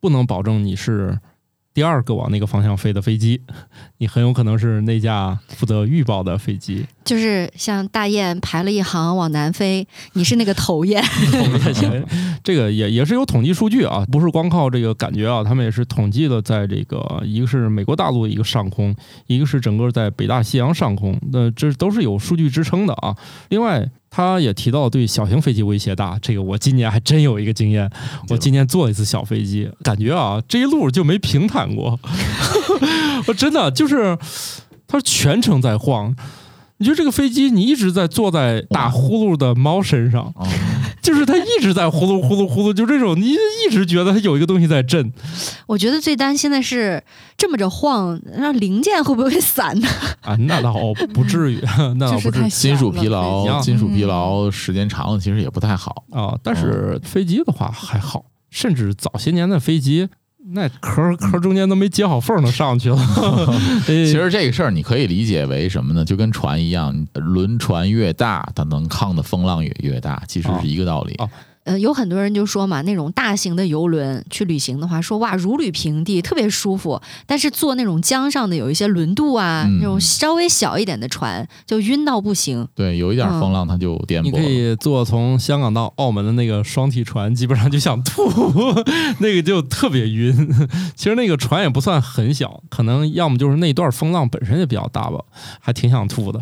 [0.00, 1.18] 不能保证你是
[1.72, 3.40] 第二个往那个方向飞的飞机，
[3.98, 6.84] 你很有可能是那架负责预报的飞机。
[7.04, 11.02] 就是像大雁排了一行往南飞，你是那个头雁。
[12.42, 18.94] 这个也也是有统计数据啊，不是光靠这个感觉啊，他们也是统计了，在这个一个是美国大陆一个上空，
[19.26, 23.16] 一个是整个在北大西洋上空，那这都是有数据支撑的啊。
[23.48, 27.88] 另外，他也提到对小型飞机威胁大，这个我今年还真有一个经验，
[28.28, 31.98] 我今年坐一次小飞机，感觉啊这一路就没平坦过，
[33.28, 34.18] 我真的就是
[34.86, 36.14] 它全程在晃。
[36.80, 40.48] 你觉得这个飞机，你一直在坐在打呼噜的猫身上，哦
[41.02, 45.12] 就是它一直在呼噜呼噜呼噜，就这种，你一直觉得它有一个东西在震。
[45.66, 47.02] 我觉得最担心的是
[47.36, 49.88] 这么着晃，让零件会不会散呢？
[50.22, 50.74] 啊，那倒
[51.12, 51.60] 不至于，
[51.98, 56.04] 那倒不至于金属疲劳，金属疲劳时间长了其实也不太好。
[56.10, 56.34] 啊。
[56.42, 60.08] 但是飞机的话还好，甚至早些年的飞机，
[60.52, 62.96] 那壳壳中间都没接好缝，都上去了。
[63.86, 66.04] 其其实这个事儿你可以理解为什么呢？
[66.04, 71.14] 就跟船一样，轮船越大，它能抗的风浪也越大，其实是一个道理。
[71.18, 71.28] 哦
[71.64, 77.00] 呃，有很多人就说嘛，那种大型的游轮去旅行的话，说哇如履平地，特别舒服。
[77.26, 82.66] 但是坐那种江上的有一些轮渡啊，嗯那种稍微小一点的船，就晕到不行。
[82.74, 84.40] 对，有一点风浪它就颠簸你可。
[84.40, 88.22] 以坐从香港到澳门的那个双体船，基本上就想吐，
[89.20, 90.34] 那个就特别晕。
[90.96, 95.22] 其实那个船也不算很小，可能要么就是那段风浪本身就比较大吧，
[95.60, 96.38] 还挺想吐的。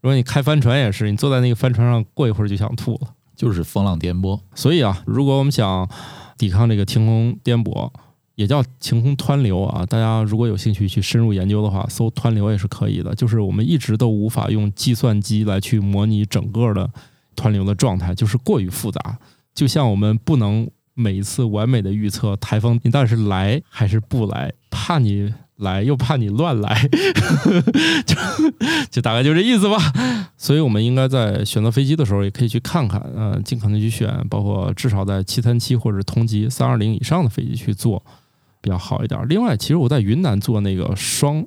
[0.00, 3.08] 如果你开帆船也是，你坐在那个帆船上，过一会儿就想吐了。
[3.34, 4.40] 就是风浪颠簸。
[4.54, 5.88] 所以啊，如果我们想
[6.36, 7.90] 抵抗这个晴空颠簸，
[8.34, 13.14] 也叫晴空湍流啊，大家如果有兴趣去深入研究的话，搜湍流也是可以的。
[13.14, 16.90] 就是我们一直都无法用计算机来去模拟整个的
[17.36, 19.18] 湍流的状态，就是过于复杂。
[19.54, 25.32] 就像我们不能每一次完美的预测台风你到底是来还是不来，怕你
[25.64, 26.88] 来又怕你乱来，
[28.06, 28.14] 就
[28.92, 29.76] 就大概就这意思吧。
[30.36, 38.00] 所以我们应该在选择飞机的时候，也可以去看看，呃，尽可能去选，包括至少在七三七或者同级三二零以上的飞机去做，
[38.60, 39.20] 比较好一点。
[39.28, 41.44] 另外，其实我在云南做那个双，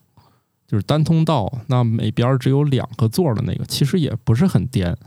[0.67, 4.97] 就是单通道，那每边只有两个座的那个，其实也不是很颠。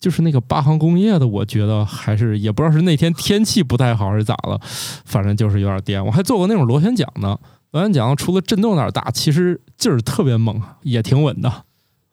[0.00, 4.60] 就是那个八航工业的，我觉得还是也不知道是那天天气不太好还是咋了，
[5.06, 6.04] 反正就是有点颠。
[6.04, 7.38] 我还做过那种螺旋桨呢，
[7.74, 11.50] 螺旋桨除了震动有点大，其实劲儿特别猛，也挺稳的。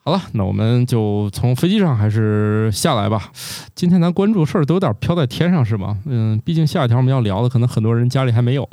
[0.04, 3.32] 好了，那我们就从飞机上还是下来吧。
[3.76, 6.00] 今天咱关注的事儿都有点飘在天上，是吗？
[6.08, 8.68] 嗯，毕竟下一条我们要聊的，可能很多人家里还没有。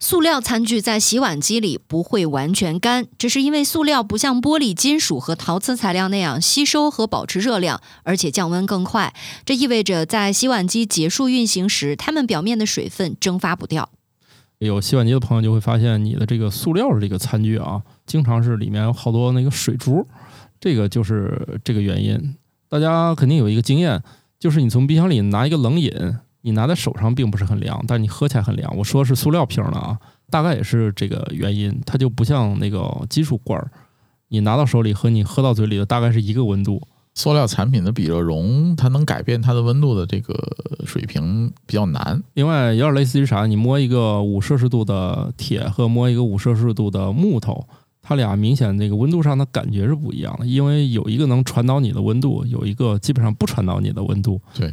[0.00, 9.14] 塑料餐具在洗碗机里不会完全干，这是因为塑料不像玻璃、金属和陶瓷材料那样吸收和保持热量，而且降温更快。
[9.44, 13.90] 这意味着在洗碗机结束运行时，它们表面的水分蒸发不掉。
[14.66, 20.06] 有洗碗机的朋友就会发现，你的这个塑料的这个餐具啊，经常是里面有好多那个水珠，
[20.58, 22.34] 这个就是这个原因。
[22.68, 24.02] 大家肯定有一个经验，
[24.38, 25.92] 就是你从冰箱里拿一个冷饮，
[26.42, 28.76] 你拿在手上并不是很凉，但你喝起来很凉。
[28.76, 29.96] 我说是塑料瓶的啊，
[30.28, 33.70] 大概也是这个原因，它就不像那个金属罐儿，
[34.28, 36.82] 你拿到手里和你喝到嘴里的大概是一个温度。
[37.18, 40.32] 塑料产品的比热容，它能改变它的温度的这个
[40.86, 42.22] 水平比较难。
[42.34, 43.44] 另外，有点类似于啥？
[43.44, 47.66] 你摸一个五摄氏度的铁和摸一个五摄氏度的木头，
[48.00, 54.40] 它俩明显那个温度上的感觉是不一样的，因为有一个能传导你的温度，有一个基本上不传导你的温度。
[54.54, 54.72] 对，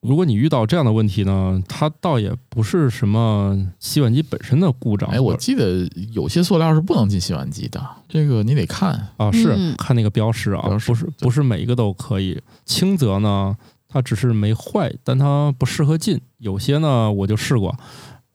[0.00, 5.10] 如果你遇到这样的问题呢，它倒也不是什么洗碗机本身的故障。
[5.10, 9.08] 哎，我记得有些塑料是不能进洗碗机的，这个你得看。
[9.16, 12.40] 啊，是、嗯看那个标识啊，识不是不是每一个都可以。
[12.64, 13.56] 轻则呢，
[13.88, 16.20] 它只是没坏，但它不适合进。
[16.38, 17.76] 有些呢，我就试过，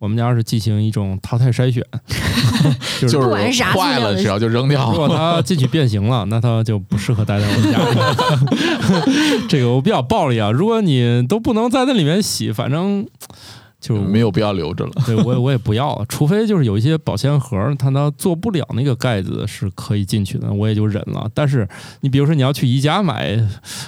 [0.04, 1.82] 我们家是进行一种淘汰筛选，
[3.00, 3.20] 就是
[3.74, 4.98] 坏了，只要就扔掉如。
[4.98, 9.48] 果它进去变形了，那它就不适合待在我们家里。
[9.48, 13.08] 这个我比较暴力啊，如果你都不能在那里面洗，反正
[13.84, 14.92] 就没有必要留着了。
[15.06, 21.30] 对我也我也不要，除非就是有一些保鲜盒，它它做不了那个盖子是可以进去的，我也就忍了。
[21.34, 21.68] 但是
[22.00, 23.38] 你比如说你要去宜家买，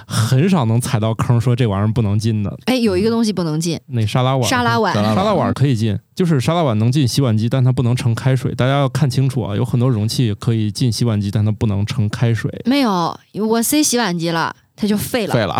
[0.05, 2.55] 很少能踩到坑，说这玩意儿不能进的。
[2.65, 4.93] 哎，有一个东西不能进，那沙拉碗，沙拉碗。
[4.93, 8.53] 沙拉沙拉碗可以进，就是沙拉碗能进洗碗机，但它不能盛开水。
[8.53, 12.51] 大家要看清楚啊，有很多容器可以进洗碗机，但它不能盛开水。
[12.65, 15.33] 没有，我塞洗碗机了，它就废了。
[15.33, 15.55] 废了。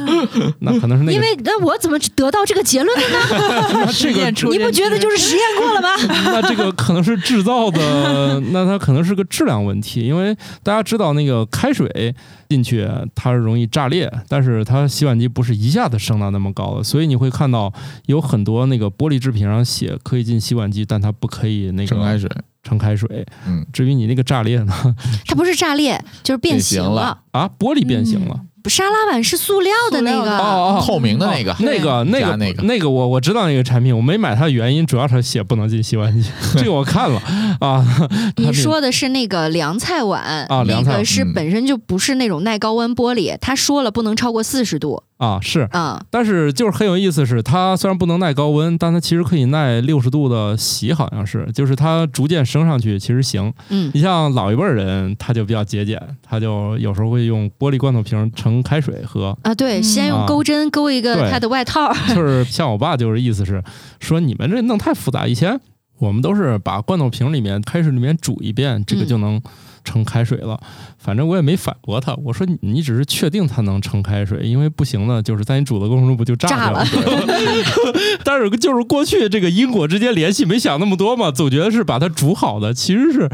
[0.60, 3.18] 那可能是那个因为那我怎么得到这个结论的呢？
[3.30, 5.88] 那这个实验出你不觉得就是实验过了吗？
[6.32, 12.14] 那这个可能是制造的，那它可能是个质量问题，因为大家知道那个开水
[12.48, 17.72] 进去它容易炸裂，但是它洗碗机不是一下子升到那么高的，所以你会看到
[18.06, 22.28] 有很多那个玻璃制品上写可以进洗碗机，但它不可以那个盛开水，
[22.62, 23.26] 盛开水。
[23.46, 24.94] 嗯，至于你那个炸裂呢？
[25.26, 27.18] 它不是炸裂，就是变变形形了。
[27.32, 28.40] 啊，玻璃变形了。
[28.68, 31.50] 沙拉碗是塑料的那个，哦哦，透明的那个。
[31.50, 32.62] 哦那个那个那个。
[32.64, 36.12] 那个我我知道那个产品，我没买它的原因主要是写不能进洗碗。
[36.20, 37.18] 机， 这个我看了。
[37.60, 37.82] 啊。
[38.36, 40.92] 它你说的是那个凉菜碗啊凉菜碗。
[40.92, 41.32] 那个是嗯。
[41.32, 46.02] 本身就不是那种耐高温玻璃，他说了不能超过四十度啊是，啊。
[46.10, 53.52] 但是就是很有意思是，它虽然不能耐高温，但它其实可以耐六十度的洗，好像是，就是它逐渐升上去其实行。
[53.68, 59.36] 嗯，你像老一辈儿人，他就比较节俭，他就有时候会用玻璃罐头瓶盛开水喝。
[59.42, 63.62] 啊，对，嗯先用啊钩针钩一个对他的外套， 就是像我爸就是意思是
[64.00, 65.60] 说你们这弄太复杂，以前
[65.98, 69.42] 我们都是把罐头瓶里面开水里面煮一遍，这个嗯就能
[69.84, 70.60] 盛开水了。
[70.98, 76.84] 反正我也没反驳他，我说你你只是确定它能盛开水，因为不行呢，就是在你煮的过程中不就炸炸了
[78.24, 83.28] 但是就是过去这个因果之间联系没想那么多嘛，总觉得是把它煮好的，其实是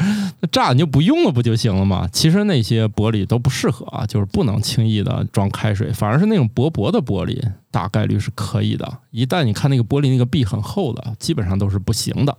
[0.52, 2.08] 炸你就不用了不就行了嘛？
[2.12, 7.40] 其实那些玻璃都不适合啊，就是不能轻易的装开水，反而是那种薄薄的玻璃，
[7.70, 8.98] 大概率是可以的。
[9.10, 12.36] 一旦你看那个玻璃那个壁很厚的，基本上都是不行的。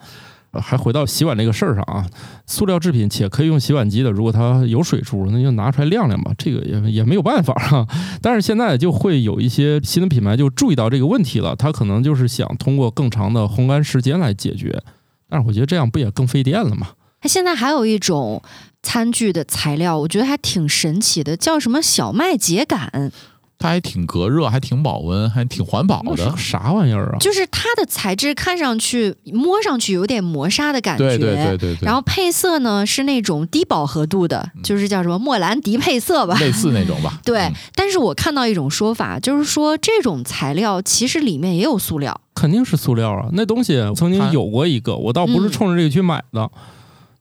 [0.61, 2.05] 还回到洗碗这个事儿上啊，
[2.45, 7.87] 塑料制品且可以用洗碗机的，如果它有水珠，那就拿出来晾晾吧，这个也也没有办法哈、
[8.21, 14.81] 但是现在就会有一些新的品牌就注意到这个问题了，它可能就是想通过更长的烘干时间来解决。
[15.29, 16.87] 但是我觉得这样不也更费电了吗？
[17.19, 18.41] 它现在还有一种
[18.83, 23.11] 餐具的材料，我觉得还挺神奇的，叫什么小麦秸秆，
[23.59, 26.37] 它还挺隔热，还挺保温，还挺环保的。
[26.37, 27.17] 啥玩意儿啊？
[27.19, 36.37] 就是它的材质看上去、摸上去有点磨砂的感觉，对对对对对，然后配色呢是那种低饱和度的，就是叫什么莫兰迪配色吧。
[36.39, 37.19] 类似那种吧。
[37.25, 42.21] 对嗯，但是我看到一种说法，就是说这种材料其实里面也有塑料。
[42.35, 43.29] 肯定是塑料啊！
[43.33, 46.47] 那东西曾经有过一个，我倒不是嗯冲着这个去买的，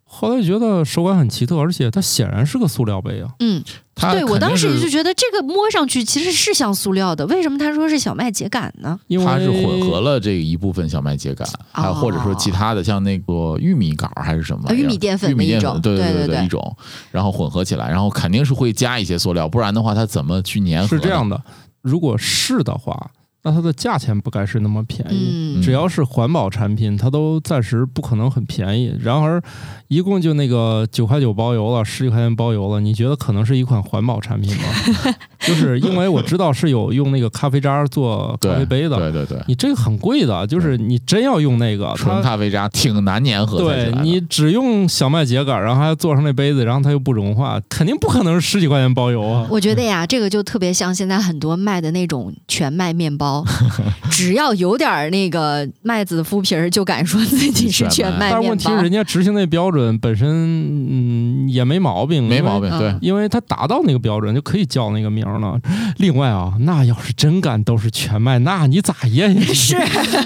[0.09, 3.28] 后来觉得手感很奇特，而且它显然是个塑料杯啊。
[3.40, 3.62] 嗯，
[3.94, 8.98] 它对我当时是就觉得这个摸上去其实是像塑料的，为什么他说是小麦秸秆呢？
[9.09, 16.76] 因为它是混合了这一部分小麦秸秆，还有或者说其他的像那个玉米杆儿还是什么玉米淀粉玉米淀的一种粉对对对对对一种，
[17.11, 20.88] 然后混合起来，然后肯定是会加一些塑料，不然的话它怎么去粘合？
[20.88, 21.42] 是这样，的，
[21.82, 23.11] 如果是的话，
[23.42, 25.57] 那它的价钱不该是那么便宜。
[25.57, 28.92] 嗯，只要是环保产品，它都暂时不可能很便宜。
[29.00, 29.40] 然而，
[29.89, 34.62] 一共就那个九块九包邮了，十几块钱包邮了，你觉得可能是一款环保产品吗？
[35.41, 49.47] 就是因为我知道是有用那个咖啡渣做咖啡杯的，对对对，你这个很贵的，就是你真要用那个，纯咖啡渣挺难粘合对你只用小麦秸秆，然后还做成那杯子，然后它又不融化，肯定不可能是十几块钱包邮啊。
[49.49, 53.45] 我觉得呀，这个就特别像现在很多卖的那种全麦面包，
[54.11, 58.76] 只要有点儿那个麦子麸皮儿，就敢说自己是全麦面包但是问题是，。
[58.82, 62.97] 人家执行那标准本身，嗯，也没毛病，没毛病，嗯对。
[63.01, 65.61] 因为他达到那个标准，就可以叫那个名儿了。
[65.99, 69.55] 另外啊，那要是真敢都是全麦，那你咋咽下去？
[69.55, 69.77] 是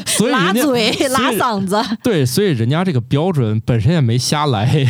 [0.06, 4.86] 所以拉嘴、拉嗓子， 对，所以人家这个标准本身也没瞎来。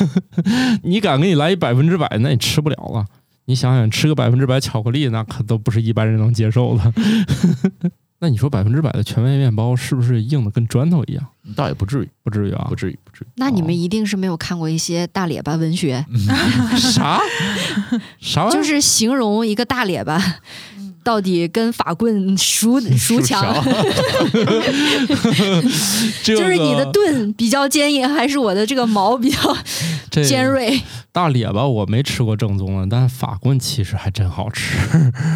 [0.82, 3.04] 你敢给你来一百分之百，那你吃不了了。
[3.46, 6.92] 你想想，吃个百分之百巧克力，那可都不是一般人能接受的。
[8.18, 11.26] 那你说百分之百的全麦面包是不是硬的跟砖头一样？
[11.54, 13.26] 倒也不至于，不至于啊不，至于，不至于。
[13.36, 16.04] 那你们一定是没有看过一些大咧巴文学，
[16.76, 17.20] 啥
[18.18, 18.56] 啥玩意？
[18.56, 20.20] 就是形容一个大咧巴
[21.04, 23.54] 到底跟法棍孰孰强，
[26.24, 29.38] 就是你的盾比较坚硬，还是我的这个矛比较
[30.22, 30.80] 这尖锐？
[31.12, 34.76] 大列巴我没吃过正宗的，但法棍其实还真好吃。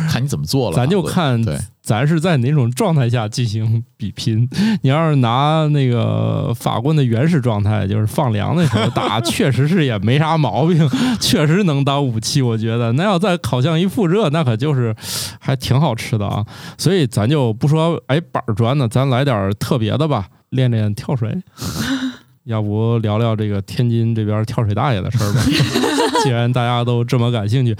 [0.08, 4.48] 看你怎么做了，咱就看对，咱是在哪种状态下进行比拼。
[4.82, 10.88] 你要是拿那个法棍的原始状态，就是放凉的时候打， 确实是也没啥毛病，
[11.20, 12.40] 确实能当武器。
[12.40, 14.94] 我觉得那要在烤箱一复热，那可就是
[15.38, 16.44] 还挺好吃的啊。
[16.78, 21.38] 所以咱就不说哎板儿砖的，咱来点儿特别的吧，练练跳水。
[22.44, 25.42] 要不聊聊这个天津这边跳水大爷的事儿吧？
[26.24, 27.76] 既然大家都这么感兴趣，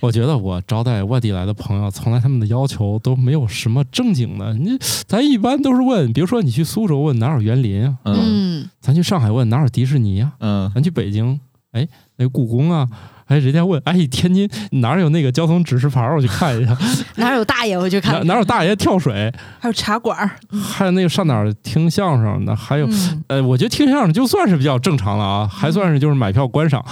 [0.00, 4.54] 我觉得我招待外地来的朋友，从来他们的要求都没有什么正经的。
[4.54, 8.16] 你咱一般都是问，比如说你去苏州问哪有园林啊，嗯。
[8.22, 11.38] 嗯，咱去上海问哪有迪士尼啊，嗯，咱去北京，
[11.72, 11.86] 哎，
[12.16, 12.88] 那个故宫啊，
[13.26, 16.06] 哎，人家问，哎，天津哪儿有那个交通指示牌？
[16.14, 16.76] 我去看一下。
[17.16, 18.26] 哪有大爷我去哪看。
[18.26, 19.32] 哪有大爷跳水？
[19.58, 22.54] 还有茶馆儿，还有那个上哪儿听相声的？
[22.54, 26.84] 还有，嗯呃，我觉得听相声就算是比较正常了啊，还算是就是买票观赏。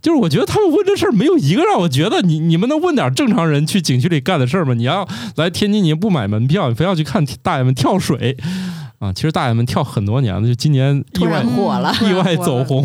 [0.00, 4.74] 就是我觉得他们问这事儿没有一个让我觉得你你们能问点正常人去景区里干的事儿吗？
[4.74, 8.36] 你要来天津，你不买门票，你非要去看大爷们跳水
[9.04, 9.12] 啊！
[9.12, 12.82] 其实大爷们跳很多年了，就今年意突外然火了意外走红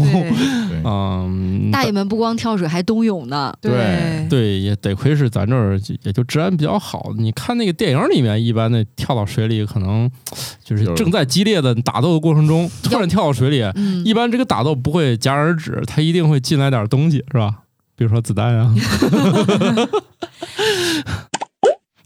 [0.84, 3.54] 嗯，大爷们不光跳水，还冬泳呢。
[3.62, 7.14] 对对，也得亏是咱这儿也就治安比较好。
[7.18, 10.10] 你看那个电影里面，一般的跳到水里，可能
[10.64, 17.60] 就是正在激烈的打斗的过程中，突然跳到水里，嗯，一般这个打斗不会戛然而止，他一定会进来点东西，是吧？
[17.96, 18.74] 比如说子弹啊，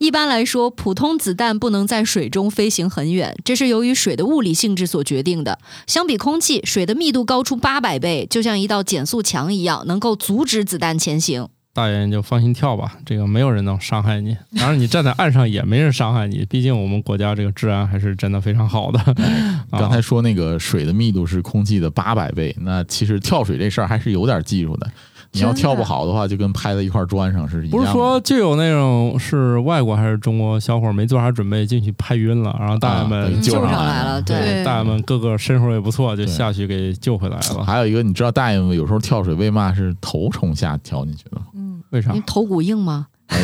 [0.03, 5.57] 一般来说，普通子弹不能在水中飞行很远，这是由于水的物理性质所决定的。
[5.87, 11.47] 相比空气，水的密度高出八百倍，就像一道减速墙一样，能够阻止子弹前行。
[11.73, 14.35] 大爷你就放心跳吧，这个没有人能伤害你。
[14.59, 18.99] 当然，你站在岸上也没人伤害你，毕竟我们国家这个治安还是真的非常好的。
[19.71, 24.91] 啊刚才说那个水的密度是空气的八百倍，那其实跳水这事儿还是有点技术的。
[25.33, 27.77] 你要跳不好的话，就跟拍在一块砖上是一样的。
[27.77, 37.63] 不是说就有那种是外国还是中国小伙没做啥准备进去拍晕了，然后大爷啊们、救上救上来了了，对对大爷们个个身手也不错，就下去给救回来了。
[37.65, 41.47] 还有一个，你知道大爷们有时候跳水为嘛是头冲下跳进去的吗？
[41.55, 42.23] 嗯，为啥因为？
[42.25, 43.07] 头骨硬吗？
[43.29, 43.39] 呃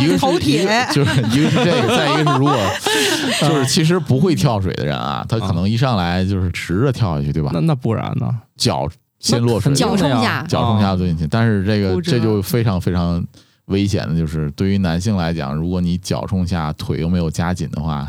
[0.00, 2.56] 一一个是 头铁就是一个是这个，再一个是如果
[3.42, 7.60] 就是其实不会跳水的人啊，他可能一上来就是直着跳下去，对吧那？
[7.60, 8.30] 那不然呢？
[8.56, 13.24] 脚先落水，脚冲下脚冲下啊钻进去，但是这个这就非常非常
[13.66, 18.06] 危险的，就是对于男性来讲，如果你脚冲下，腿又没有夹紧的话，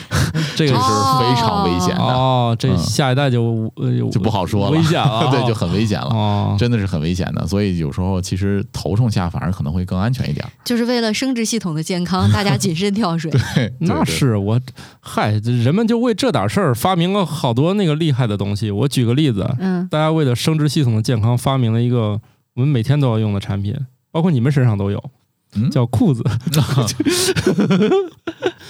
[0.54, 6.08] 这个是非常危险的，哦，这嗯下一代就呃就不好说了危险了， 对，就很危险了。
[6.08, 10.46] 哦，真的是很危险的，所以有时候其实头冲下反而可能会更安全一点。
[10.64, 13.30] 就是为了生殖系统的健康，大家谨慎跳水。
[13.54, 14.60] 对，那对是我，
[15.00, 18.70] 嗨，人们就为这点事儿发明了好多那个厉害的东西。
[18.70, 22.20] 我举个例子，嗯，大家为了生殖系统的健康，发明了一个
[22.54, 23.74] 我们每天都要用的产品，
[24.10, 25.02] 包括你们身上都有，
[25.54, 26.22] 嗯叫裤子。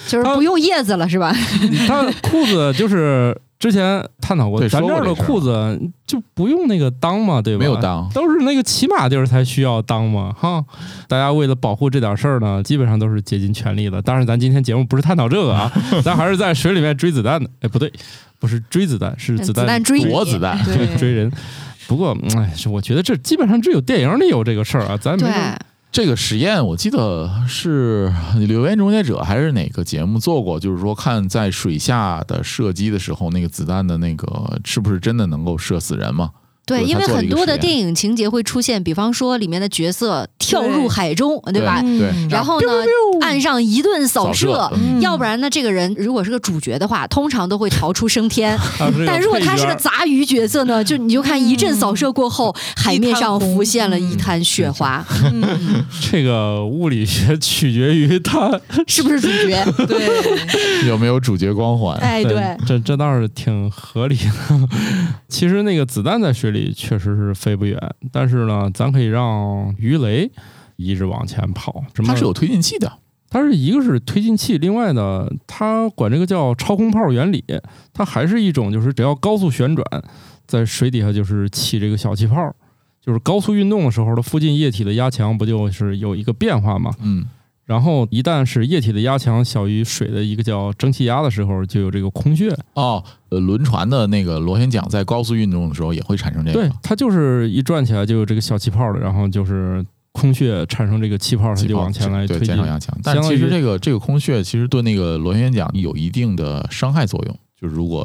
[0.07, 1.31] 就是不用叶子了，是吧？
[1.87, 7.59] 它裤子就是之前探讨过，对咱这儿的裤子就不用那个裆嘛，对吧？
[7.59, 10.65] 没有裆都是那个骑马地儿才需要裆嘛，哈。
[11.07, 14.01] 大家为了保护这点事儿呢，基本上都是竭尽全力的。
[14.01, 15.71] 当然，咱今天节目不是探讨这个啊，
[16.03, 17.47] 咱还是在水里面追子弹的。
[17.61, 17.91] 哎，不对，
[18.39, 21.31] 不是追子弹，是子子弹弹追你躲子弹，对 追人。
[21.89, 25.33] 不过，嗯哎，我觉得这基本上只有电影里有这个事儿啊，咱没有。
[25.91, 28.13] 这个实验我记得是
[28.45, 36.29] 《留言终结者》还是哪个节目做过，就是说看在水下的射击的时候，那个子弹的那个是不是真的能够射死人嘛？
[36.69, 41.81] 对，因为很多的电影情节会出现，比方说里面的角色跳入海中，对吧？
[41.83, 42.67] 嗯对然后呢，
[43.21, 48.57] 岸上一顿扫扫射要不然呢，这个人如果是个主角的话，通常都会逃出升天。
[49.07, 59.65] 但如果他是个杂鱼角色呢，就你就看一阵扫射过后，海面上浮现了一滩雪花，嗯，这个物理学取决于他是不是主角？
[59.87, 60.07] 对，
[60.87, 61.97] 有没有主角光环？
[61.97, 64.69] 哎，对，这这倒是挺合理的。
[65.27, 67.77] 其实那个子弹在水里确实是飞不远，
[68.11, 70.29] 但是呢，咱可以让鱼雷
[70.75, 71.83] 一直往前跑。
[71.93, 72.07] 什么？
[72.07, 72.91] 它是有推进器的，
[73.29, 77.43] 它是一个是推进器，另外呢，它管这个叫超空炮原理，
[77.93, 79.85] 它还是一种就是只要高速旋转，
[80.45, 82.53] 在水底下就是起这个小气泡。
[83.01, 86.91] 就是高速运动的时候，的附近液体的压强不就是有一个变化吗？
[87.01, 87.25] 嗯，
[87.69, 92.49] 然后一旦是液体的压强小于水的一个叫蒸汽压的时候，就有这个空穴。
[92.73, 102.65] 哦，呃，轮船的那个螺旋桨在高速运动的时候也会产生这个对，它就是一转起来就有这个小气泡了，然后就是空穴产生这个气泡，它就往前来推进减少。
[102.65, 102.97] 压强。
[103.03, 108.03] 但其实这个这个空穴其实对那个螺旋桨有一定的伤害作用，就是如果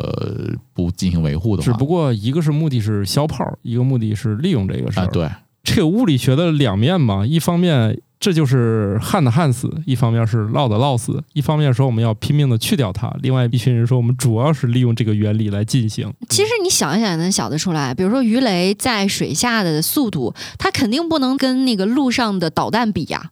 [0.74, 5.04] 不进行维护的话，只不过一个是目的是消泡，一个目的是利用这个事儿。
[5.04, 5.26] 啊，对，
[5.62, 16.10] 这个物理学的两面嘛，一方面这就是旱的旱死，一方面是涝的涝死，一方面说我们要拼命的去掉它，另外一群人说我们主要是利用这个原理来进行。
[16.30, 23.30] 其实你想一想也能想得出来，比如说鱼雷在水下的速度，它肯定不能跟那个陆上的导弹比呀，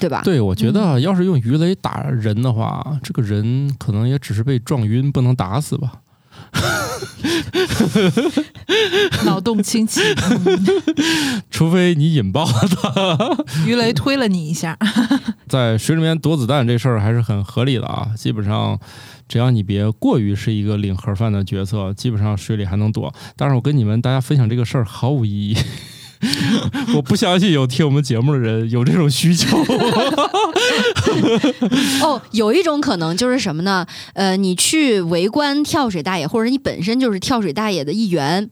[0.00, 0.22] 对吧？
[0.24, 5.92] 对，我觉得要是用鱼雷打人的话，这个人可能也只是被撞晕，不能打死吧。
[9.24, 10.00] 脑洞清奇，
[11.50, 13.36] 除非你引爆它。
[13.66, 14.76] 鱼雷推了你一下，
[15.48, 18.78] 在水里面躲子弹这事儿还是很合理的啊，基本上
[19.28, 23.14] 只要你别过于是一个领盒饭的角色，基本上水里还能躲。
[23.36, 25.56] 但是我跟你们大家分享这个事儿毫无意义，
[26.94, 29.56] 我不相信有听我们节目的人有这种需求。
[32.02, 33.86] 哦，有一种可能就是什么呢？
[34.14, 38.48] 呃，你去围观跳水大爷，或者你本身就是跳水大爷的一员，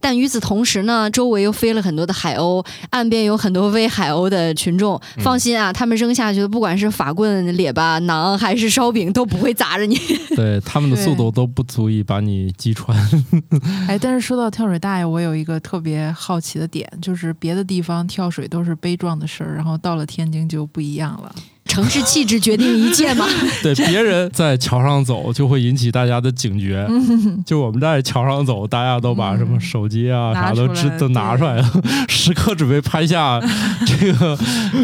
[0.00, 5.00] 但与此同时呢，周围又飞了很多的海鸥，岸边有很多喂海鸥的群众。
[5.18, 9.98] 放心啊，他们扔下去的不管是法棍、列巴、馕还是烧饼，都不会砸着你。
[10.34, 12.96] 对他们的速度都不足以把你击穿。
[13.88, 21.34] 哎，但是说到跳水大爷，我有一个特别好奇的点，就是别的地方跳水都是悲壮的事儿，然后到了天津就不一样了。
[21.66, 23.26] 城市气质决定一切嘛。
[23.62, 26.86] 对，别人在桥上走就会引起大家的警觉。
[27.44, 31.64] 就我们在桥上走，大家都把什么手机啊、嗯啥都拿出来知都拿出来了，
[32.08, 33.40] 时刻准备拍下
[33.84, 34.38] 这个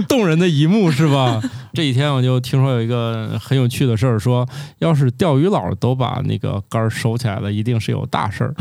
[0.09, 1.41] 动人的一幕，是吧？
[1.74, 4.47] 这几天我就听说有一个很有趣的事儿，说
[4.80, 8.55] 要是钓鱼佬都把那个杆儿收起来了，一定是有大事儿。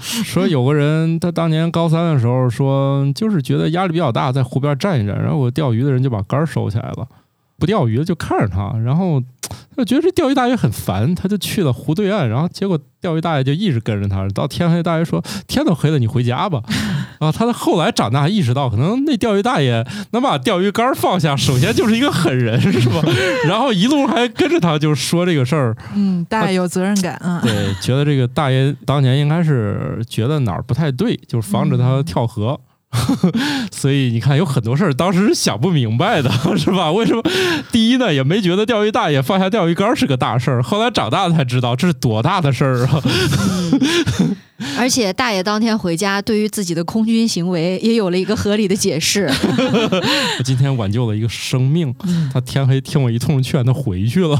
[0.00, 7.06] 说有个人他当年高三的时候说，就是觉得压力比较大，在湖边站一站，然后我钓鱼的人就把杆收起来了。
[7.58, 9.22] 不钓鱼的就看着他，然后
[9.76, 16.62] 他就觉得这钓鱼大爷很烦，他就去了湖对岸，然后结果钓鱼大爷就一直跟着他，到天黑，大爷说天都黑了，你回家吧。
[17.20, 23.00] 啊，他后来长大意识到，可能那钓鱼大爷能把钓鱼竿放下，首先就是一个狠人，是吧？
[23.46, 27.40] 然后一路还跟着他，就说这个事儿，嗯，大爷有责任感啊。
[27.42, 32.58] 对，觉得这个大爷当年应该是觉得哪儿不太对，就是防止他跳河。
[33.72, 36.90] 所以你看，有很多事儿当时是想不明白的， 是吧？
[36.92, 37.22] 为什么？
[37.72, 43.02] 第一呢，也没觉得钓鱼大爷放下钓鱼竿是个大事儿，后来长大了才知道这是多大的事儿啊！
[44.78, 49.26] 而且大爷当天回家，对于自己的空军行为也有了一个合理的解释。
[50.38, 51.94] 我 今天挽救了一个生命，
[52.32, 54.38] 他天黑听我一通劝，他回去了。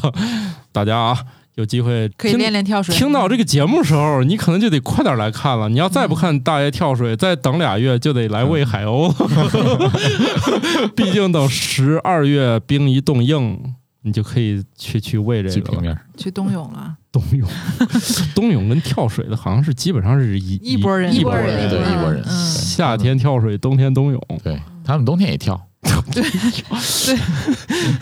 [0.72, 1.18] 大家啊，
[1.56, 2.94] 有机会可以听练练跳水。
[2.96, 5.68] 听到这个节目的时候，你可能就得快点来看了。
[5.68, 9.92] 你要再不看大爷跳水，再等俩月就得来喂海鸥了。
[10.96, 13.58] 毕竟等十二月冰一冻硬，
[14.02, 15.54] 你就可以去去喂这个了。
[15.54, 17.48] 去平面，去冬泳了，冬泳，
[18.34, 21.70] 冬泳跟跳水的好像是基本上是一一拨人一波人人。
[21.70, 24.20] 对一拨人嗯，夏天跳水，冬天冬泳。
[24.42, 25.68] 对他们冬天也跳，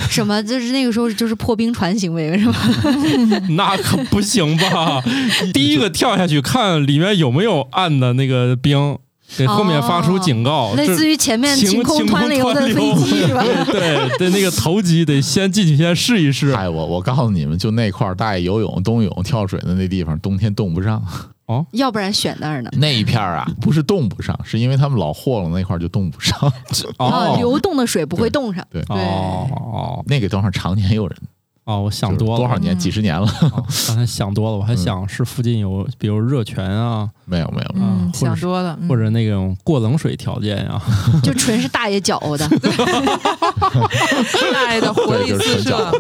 [0.09, 0.43] 什么？
[0.43, 2.55] 就是那个时候就是破冰船行为是吧？
[3.57, 5.03] 那可不行吧？
[5.53, 8.99] 第一个跳下去看里面有没有暗的那个冰，
[9.37, 10.75] 给后面发出警告。
[10.75, 13.43] 类似于前面晴晴空晴空湍流的飞机是吧？
[13.73, 16.51] 对对，那个头机得先进去先试一试。
[16.51, 21.03] 哎，我我告诉你们，就那块儿大爷游泳、冬泳、跳水的那地方，冬天冻不上。
[21.73, 22.71] 要不然选那儿呢？
[22.75, 26.39] 那一片儿啊，不是冻不上，是因为他们老和了那块儿就冻不上。
[26.99, 28.67] 啊，流动的水不会冻上。
[28.71, 31.17] 对，对哦那个地方常年有人，
[31.65, 38.13] 哦，我想多了，多少年、嗯几十年了，哦刚才想多了，我还想是附近有，比如热泉啊，没有没有。
[38.13, 40.81] 想多了，嗯或者那种过冷水条件 呀。
[41.23, 42.49] 就纯是大爷搅和的。
[44.53, 45.93] 大爷的活对，力就是四射。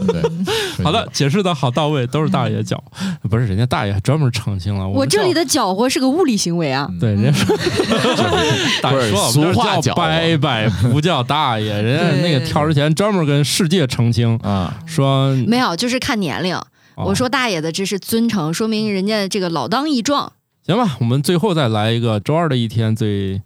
[0.82, 2.82] 好的，，解释的好到位，都是大爷搅，
[3.30, 4.88] 不是人家大爷还专门澄清了。
[4.88, 6.86] 我这里的搅和是个物理行为啊。
[6.90, 7.32] 嗯对人家
[8.82, 11.80] 说，说俗话叫拜拜，不叫大爷。
[11.80, 16.57] 人家那个跳之前专门跟世界澄清啊，说，没有，就是看年龄。
[16.57, 20.32] 哦我说大爷的这是尊称，说明人家这个老当益壮。
[20.66, 23.42] 行吧，我们最后再来一个周二的一天最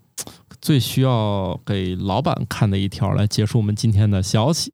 [0.60, 4.72] 最需要给老板看的一条，来结束我们今天的消息。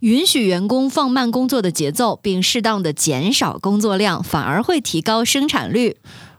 [0.00, 5.96] 允许员工放慢工作的节奏，并适当的减少工作量，反而会提高生产率。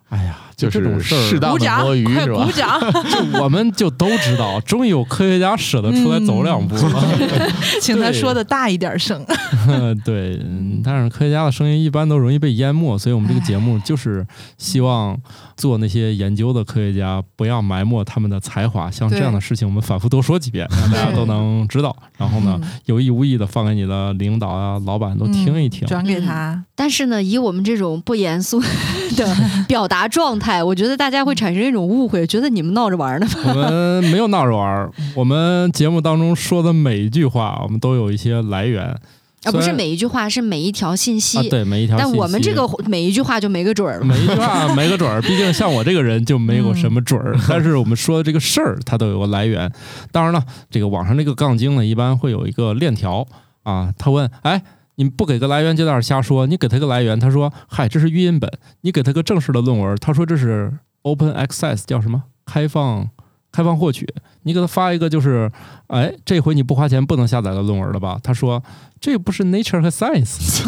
[0.09, 2.51] 哎呀，就这种是事儿，适当的鼓掌，摸鱼是吧鼓？
[2.57, 2.81] 掌！
[2.81, 7.03] 就我们就都知道，终于有科学家舍得出来走两步了。
[7.79, 9.23] 请他说的大一点声。
[10.03, 14.25] 对，嗯但是科学家的声音一般都容易被淹没，所以我们这个节目就是
[14.57, 15.15] 希望
[15.55, 18.89] 做那些研究的科学家不要埋没他们的才华。
[18.89, 21.95] 像这样的事情，我们反复多说几遍，让大家都能知道。
[22.17, 25.87] 然后呢，嗯有意无意的放给你的领导啊、老板都听一听。
[25.87, 26.63] 转给他。
[26.75, 29.35] 但是呢，以我们这种不严肃的
[29.67, 33.27] 表达状态，我觉得大家会产生一种误会，觉得你们闹着玩呢。
[33.45, 38.83] 我们没有闹着玩，我们节目当中说的每一句话，我们都有一些来源
[39.43, 41.37] 啊，不是每一句话，是每一条信息。
[41.37, 41.43] 啊。
[41.49, 42.11] 对，每一条信息。
[42.11, 44.05] 但我们这个每一句话就没个准儿了。
[44.05, 47.37] 每一句话没个准儿，毕竟像我这个人就没有什么准儿。
[47.47, 49.71] 但是我们说的这个事儿，它都有个来源。
[50.11, 53.25] 当然了，这个网上这个杠精呢，一般会有一个链条
[53.63, 53.93] 啊。
[53.97, 54.61] 他问：“哎，
[54.97, 56.45] 你不给个来源就在那儿瞎说？
[56.47, 60.73] 你给他个来源，他说：‘嗨，这是语音本。’你给他个正式的论文，他说这是
[61.03, 62.23] open access，叫什么？
[62.45, 63.07] 开放
[63.51, 64.07] 开放获取。
[64.43, 65.51] 你给他发一个就是，
[65.87, 68.19] 哎，这回你不花钱不能下载个论文了吧？
[68.23, 68.63] 他说
[68.99, 70.63] 这不是 Nature 和 Science。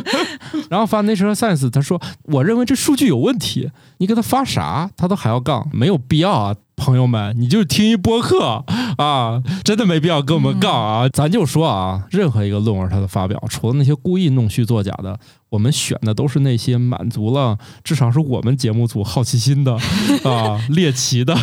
[0.70, 3.70] 然后发 Nature 和 Science，他说我认为这数据有问题。
[3.98, 6.56] 你给他发啥，他都还要杠，没有必要啊。
[6.76, 8.64] 朋友们，你就听一播客
[8.98, 11.08] 啊，真的没必要跟我们杠啊。
[11.08, 15.18] 咱就说啊，任何一个论文它的发表，除了那些故意弄虚作假的，
[15.56, 19.72] 我们选的都是那些满足了至少是我们节目组好奇心的
[20.22, 21.34] 啊，猎奇的，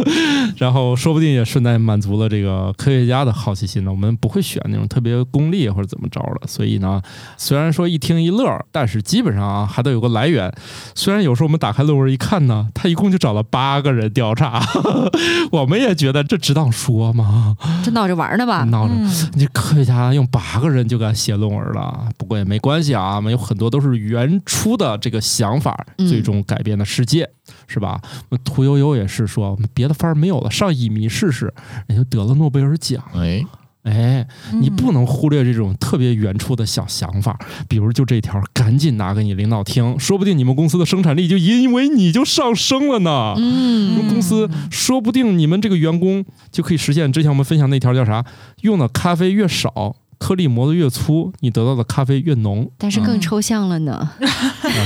[0.56, 3.90] 然后说不定也顺带满足了这个科学家的好奇心呢。
[3.90, 6.46] 我们不会选那种特别功利或者怎么着的。
[6.46, 7.02] 所以呢，
[7.36, 10.50] 虽然说一听一乐，但是基本上啊还得有个来源。
[10.94, 14.64] 虽然有时候我们打开论文一看呢，他一共就找了八个人调查，
[15.52, 17.54] 我们也觉得这值当说吗？
[17.84, 18.64] 这闹着玩呢吧？
[18.64, 27.28] 闹着，嗯你科学家用八个人就敢写论文了，不过也没关系啊，我们有很多都是原初的这个想法，嗯最终改变了世界，
[27.66, 28.00] 是吧？
[28.44, 31.52] 屠呦呦也是说，我们别的法儿没有了，上乙醚试试，
[31.88, 33.02] 人就得了诺贝尔奖。
[33.14, 33.44] 哎，
[33.82, 37.38] 哎，你嗯不能忽略这种特别原初的小想法，
[37.68, 43.34] 比如就这条，赶紧拿给你领导听，说不定你们公司的生产力就因为你就上升了呢。
[43.36, 48.24] 嗯你们公司说不定你们这个员工就可以实现之前我们分享那条叫啥？
[48.60, 52.70] 用的咖啡越少，颗粒磨得越粗，你得到的咖啡越浓。
[52.76, 53.94] 但是更抽象了呢。
[53.94, 54.18] 啊，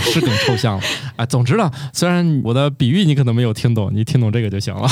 [0.05, 0.83] 是更抽象了。
[1.17, 4.89] 啊，总之呢，虽然我的比喻你可能没有听懂，你听懂这个就行了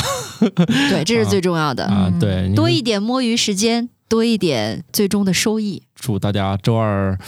[0.66, 1.84] 对，这是最重要的。
[1.86, 2.10] 啊。
[2.18, 5.82] 对，多一点摸鱼时间，多一点最终的收益。
[5.94, 7.18] 祝大家周二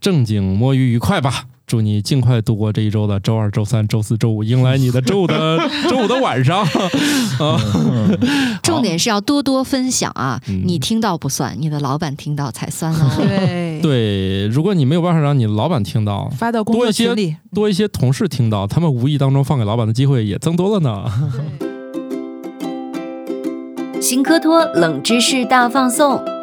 [0.00, 1.46] 正经摸鱼愉快吧！
[1.66, 5.58] 祝你尽快度过这一周的周二、周三、周四周五，迎来你的周五的
[5.88, 6.60] 周五的晚上
[7.40, 7.58] 啊！
[8.62, 10.38] 重点是要多多分享啊！
[10.48, 13.10] 嗯你听到不算，你的老板听到才算哦。
[13.16, 21.10] 对，对，如果你没有办法让你老板听到，发到工多一些作群里，多一些同事听到，他们无意当中放给老板的机会也增多了呢。
[24.00, 26.33] 新科托冷知识大放送。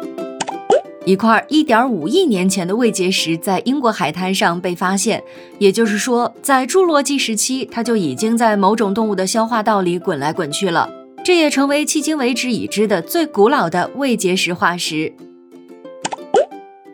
[1.04, 5.20] 一块1.5亿年前的胃结石在英国海滩上被发现，
[5.58, 10.88] 也就是说，在侏罗纪时期，它就已经在某种动物的消化道里滚来滚去了。
[11.24, 15.12] 这也成为迄今为止已知的最古老的胃结石化石。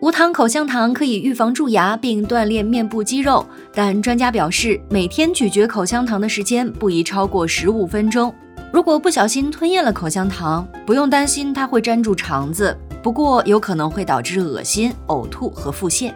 [0.00, 3.44] 无糖口香糖可以预防蛀牙并锻炼面部肌肉，
[3.74, 8.32] 但专家表示，每天咀嚼口香糖的时间不宜超过十五分钟。
[8.72, 12.76] 如果不小心吞咽了口香糖，不用担心它会粘住肠子，
[13.08, 16.12] 不过有可能会导致恶心、呕吐和腹泻。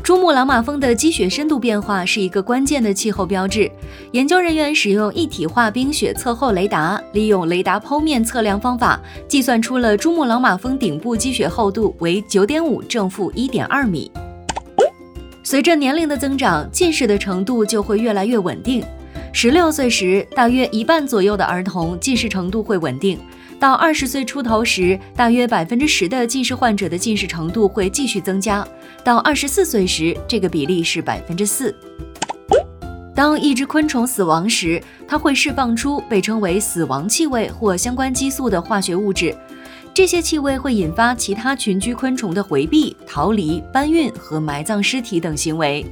[0.00, 3.68] 珠穆朗玛峰的积雪深度变化是一个关键的气候标志。
[4.12, 14.08] 研究人员使用一体化冰雪测候雷达，利用雷达剖面测量方法，计算出了珠穆朗玛峰顶部积雪厚度为九点五正负一点二米。
[15.42, 18.84] 随着年龄的增长，近视的程度就会越来越稳定。
[19.32, 23.18] 十六岁时，大约一半左右的儿童近视程度会稳定；
[23.58, 28.62] 到二十岁出头时，大约百分之十的近视患者的近视程度会继续增加；
[29.02, 31.74] 到二十四岁时，这个比例是百分之四。
[33.14, 39.34] 当一只昆虫死亡时，它会释放出被称为死亡气味或相关激素的化学物质，
[39.94, 45.86] 这些气味会引发其他群居昆虫的回避、逃离、搬运和埋葬尸体等行为。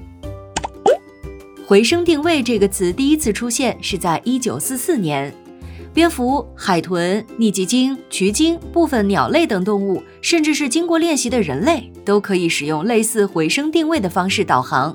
[1.67, 5.35] 回声定位这个词第一次出现是在一九四四年。
[5.95, 14.93] 蝙蝠、海豚、逆脊鲸、渠鲸、部分鸟类等动物，甚至是经过练习的人类，都可以使用类似回声定位的方式导航。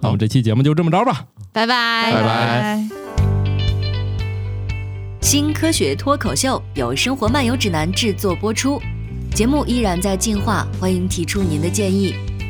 [0.00, 1.26] 好我们这期节目就这么着吧。
[1.52, 2.88] 拜拜拜拜。
[5.20, 8.80] 新科学脱口秀由《生活漫游指南》制作播出，
[9.34, 12.14] 节目依然在进化，欢迎提出您的建议，